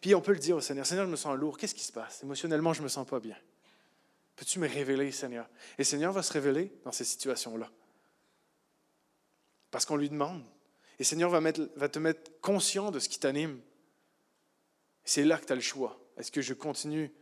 [0.00, 1.92] Puis on peut le dire au Seigneur, Seigneur, je me sens lourd, qu'est-ce qui se
[1.92, 2.22] passe?
[2.22, 3.36] Émotionnellement, je ne me sens pas bien.
[4.36, 5.48] Peux-tu me révéler, Seigneur?
[5.78, 7.70] Et Seigneur va se révéler dans ces situations-là.
[9.70, 10.42] Parce qu'on lui demande.
[10.98, 13.60] Et Seigneur va, va te mettre conscient de ce qui t'anime.
[15.04, 15.98] C'est là que tu as le choix.
[16.16, 17.12] Est-ce que je continue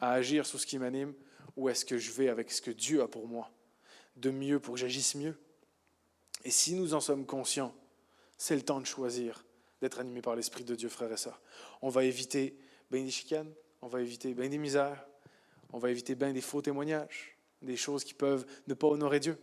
[0.00, 1.14] à agir sur ce qui m'anime,
[1.56, 3.50] Ou est-ce que je vais avec ce que Dieu a pour moi?
[4.16, 5.38] De mieux pour que j'agisse mieux?
[6.44, 7.74] Et si nous en sommes conscients,
[8.36, 9.44] c'est le temps de choisir
[9.80, 11.40] d'être animé par l'Esprit de Dieu, frères et sœurs.
[11.80, 12.56] On va éviter
[12.90, 15.06] bien des chicanes, on va éviter bien des misères,
[15.72, 19.38] on va éviter bien des faux témoignages, des choses qui peuvent ne pas honorer Dieu.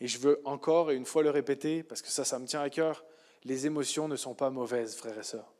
[0.00, 2.60] Et je veux encore et une fois le répéter, parce que ça, ça me tient
[2.60, 3.04] à cœur,
[3.44, 5.54] les émotions ne sont pas mauvaises, frères et sœurs.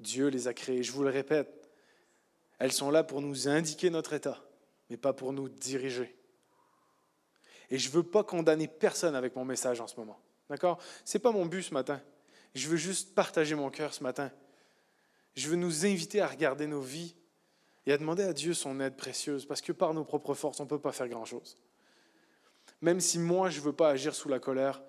[0.00, 1.70] Dieu les a créées, je vous le répète.
[2.58, 4.42] Elles sont là pour nous indiquer notre état,
[4.88, 6.16] mais pas pour nous diriger.
[7.70, 10.20] Et je ne veux pas condamner personne avec mon message en ce moment.
[10.48, 10.78] D'accord?
[11.04, 12.00] Ce n'est pas mon but ce matin.
[12.54, 14.30] Je veux juste partager mon cœur ce matin.
[15.36, 17.14] Je veux nous inviter à regarder nos vies
[17.86, 20.64] et à demander à Dieu son aide précieuse, parce que par nos propres forces, on
[20.64, 21.56] ne peut pas faire grand-chose.
[22.82, 24.82] Même si moi, je ne veux pas agir sous la colère,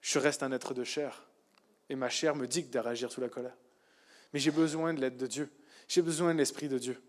[0.00, 1.26] je reste un être de chair.
[1.88, 3.56] Et ma chair me dicte d'agir sous la colère.
[4.32, 5.50] Mais j'ai besoin de l'aide de Dieu.
[5.88, 7.02] J'ai besoin de l'Esprit de Dieu.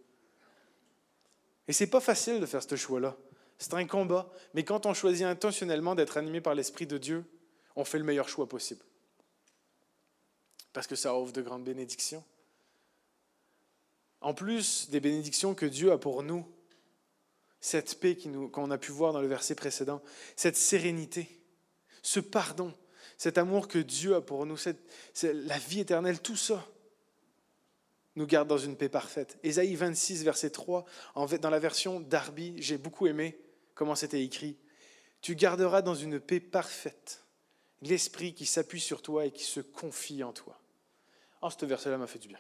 [1.68, 3.16] Et c'est pas facile de faire ce choix-là.
[3.58, 4.30] C'est un combat.
[4.54, 7.26] Mais quand on choisit intentionnellement d'être animé par l'Esprit de Dieu,
[7.76, 8.84] on fait le meilleur choix possible.
[10.74, 12.24] Parce que ça offre de grandes bénédictions.
[14.22, 16.46] En plus des bénédictions que Dieu a pour nous,
[17.62, 18.18] cette paix
[18.52, 20.02] qu'on a pu voir dans le verset précédent,
[20.36, 21.42] cette sérénité,
[22.02, 22.74] ce pardon,
[23.18, 24.58] cet amour que Dieu a pour nous,
[25.24, 26.66] la vie éternelle, tout ça
[28.16, 29.38] nous garde dans une paix parfaite.
[29.44, 30.86] Ésaïe 26, verset 3,
[31.16, 33.38] dans la version Darby, j'ai beaucoup aimé
[33.76, 34.58] comment c'était écrit.
[35.22, 37.24] Tu garderas dans une paix parfaite
[37.82, 40.60] l'esprit qui s'appuie sur toi et qui se confie en toi.
[41.42, 42.40] Oh, ce verset-là m'a fait du bien.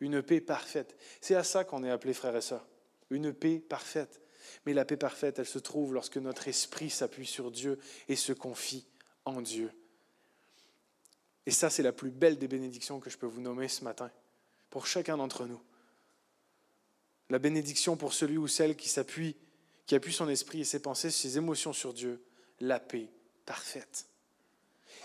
[0.00, 0.96] Une paix parfaite.
[1.20, 2.66] C'est à ça qu'on est appelé frères et sœurs.
[3.10, 4.20] Une paix parfaite.
[4.66, 7.78] Mais la paix parfaite, elle se trouve lorsque notre esprit s'appuie sur Dieu
[8.08, 8.86] et se confie
[9.24, 9.72] en Dieu.
[11.46, 14.10] Et ça, c'est la plus belle des bénédictions que je peux vous nommer ce matin,
[14.70, 15.60] pour chacun d'entre nous.
[17.30, 19.36] La bénédiction pour celui ou celle qui s'appuie,
[19.92, 22.24] qui appuie son esprit et ses pensées, ses émotions sur Dieu,
[22.60, 23.10] la paix
[23.44, 24.06] parfaite.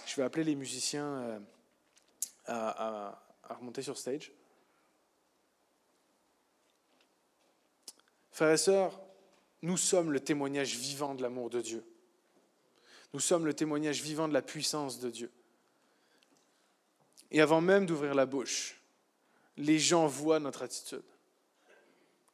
[0.05, 1.39] Je vais appeler les musiciens euh,
[2.45, 4.31] à, remonter sur stage.
[8.31, 8.97] Frères et sœurs,
[9.61, 11.83] nous sommes le témoignage vivant de l'amour de Dieu.
[13.13, 15.33] Nous sommes le témoignage vivant de la puissance de Dieu.
[17.31, 18.81] Et avant même d'ouvrir la bouche,
[19.57, 21.03] les gens voient notre attitude.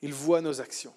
[0.03, 0.93] Ils voient nos actions.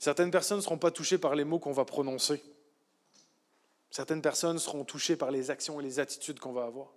[0.00, 2.42] Certaines personnes ne seront pas touchées par les mots qu'on va prononcer.
[3.90, 6.88] Certaines personnes seront touchées par les actions et les attitudes qu'on va avoir.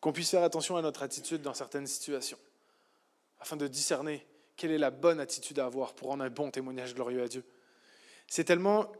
[0.00, 2.36] Qu'on puisse faire attention à notre attitude dans certaines situations,
[3.40, 6.94] afin de discerner quelle est la bonne attitude à avoir pour rendre un bon témoignage
[6.94, 7.42] glorieux à Dieu.
[8.26, 8.92] C'est tellement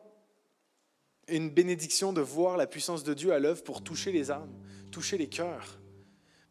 [1.29, 4.51] une bénédiction de voir la puissance de Dieu à l'œuvre pour toucher les âmes,
[4.91, 5.79] toucher les cœurs,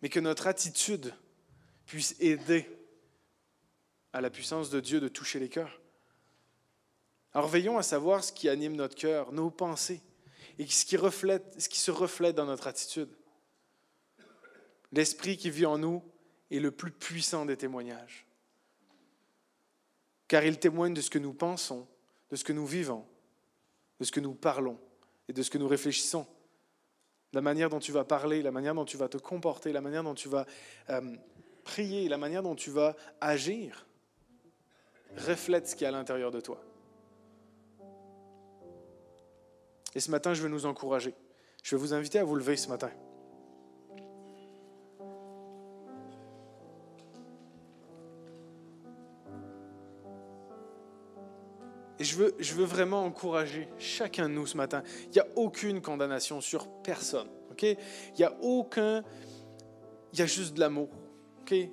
[0.04, 1.16] mais que notre attitude
[1.88, 2.70] puisse aider
[4.14, 5.82] à la puissance de Dieu de toucher les cœurs.
[7.34, 10.02] Alors veillons à savoir ce qui anime notre cœur, nos pensées,
[10.60, 13.10] et ce qui, se reflète dans notre attitude.
[14.92, 16.04] L'esprit qui vit en nous
[16.52, 18.28] est le plus puissant des témoignages,
[20.28, 21.88] car il témoigne de ce que nous pensons,
[22.30, 23.06] de ce que nous vivons,
[24.00, 24.78] de ce que nous parlons
[25.30, 26.28] et de ce que nous réfléchissons.
[27.34, 30.04] La manière dont tu vas parler, la manière dont tu vas te comporter, la manière
[30.04, 30.46] dont tu vas
[30.90, 31.16] euh,
[31.64, 33.88] prier, la manière dont tu vas agir,
[35.18, 36.62] reflète ce qui est à l'intérieur de toi.
[39.94, 41.14] Et ce matin, je veux nous encourager.
[41.64, 42.90] Je vais vous inviter à vous lever ce matin.
[52.00, 54.82] Et je veux, je veux vraiment encourager chacun de nous ce matin.
[55.08, 57.28] Il n'y a aucune condamnation sur personne.
[57.62, 57.78] Il
[58.18, 59.04] n'y a aucun...
[60.14, 60.90] Il y a juste de l'amour.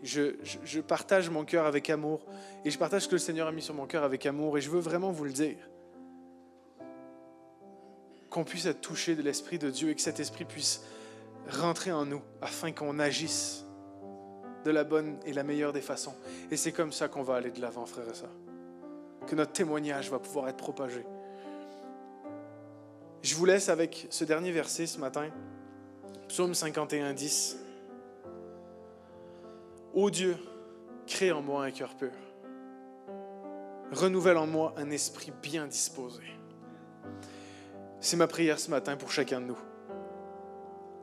[0.02, 2.24] Je, je partage mon cœur avec amour.
[2.64, 4.58] Et je partage ce que le Seigneur a mis sur mon cœur avec amour.
[4.58, 5.56] Et je veux vraiment vous le dire
[8.30, 10.82] qu'on puisse être touché de l'Esprit de Dieu et que cet Esprit puisse
[11.48, 13.64] rentrer en nous afin qu'on agisse
[14.64, 16.14] de la bonne et la meilleure des façons.
[16.50, 18.34] Et c'est comme ça qu'on va aller de l'avant, frères et sœurs.
[19.26, 21.04] Que notre témoignage va pouvoir être propagé.
[23.22, 25.30] Je vous laisse avec ce dernier verset ce matin,
[26.28, 27.58] Psaume 51, 10.
[29.94, 30.36] Ô Dieu,
[31.06, 32.12] crée en moi un cœur pur.
[33.90, 36.22] Renouvelle en moi un esprit bien disposé.
[38.00, 39.58] C'est ma prière ce matin pour chacun de nous.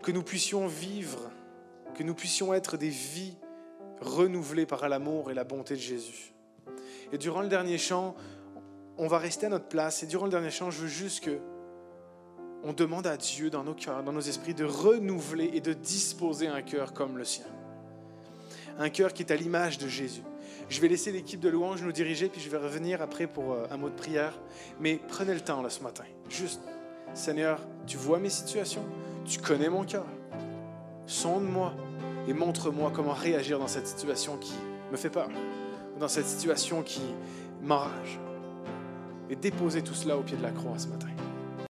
[0.04, 1.32] Que nous puissions vivre,
[1.96, 3.36] que nous puissions être des vies
[4.02, 6.34] renouvelées par l'amour et la bonté de Jésus.
[7.12, 8.16] Et durant le dernier chant,
[8.98, 10.04] on va rester à notre place.
[10.04, 11.40] Et durant le dernier chant, je veux juste que
[12.64, 16.48] on demande à Dieu dans nos cœurs, dans nos esprits, de renouveler et de disposer
[16.48, 17.46] un cœur comme le sien.
[18.78, 20.24] Un cœur qui est à l'image de Jésus.
[20.70, 23.68] Je vais laisser l'équipe de louange nous diriger, puis je vais revenir après pour euh,
[23.70, 24.34] un mot de prière.
[24.80, 26.04] Mais prenez le temps là ce matin.
[26.30, 26.62] Juste,
[27.14, 28.84] Seigneur, tu vois mes situations,
[29.26, 30.06] tu connais mon cœur.
[31.06, 31.74] Sonde-moi
[32.28, 34.56] et montre-moi comment réagir dans cette situation qui
[34.92, 35.30] me fait peur,
[36.00, 37.02] dans cette situation qui
[37.62, 38.20] m'enrage.
[39.30, 41.08] Et déposez tout cela au pied de la croix ce matin.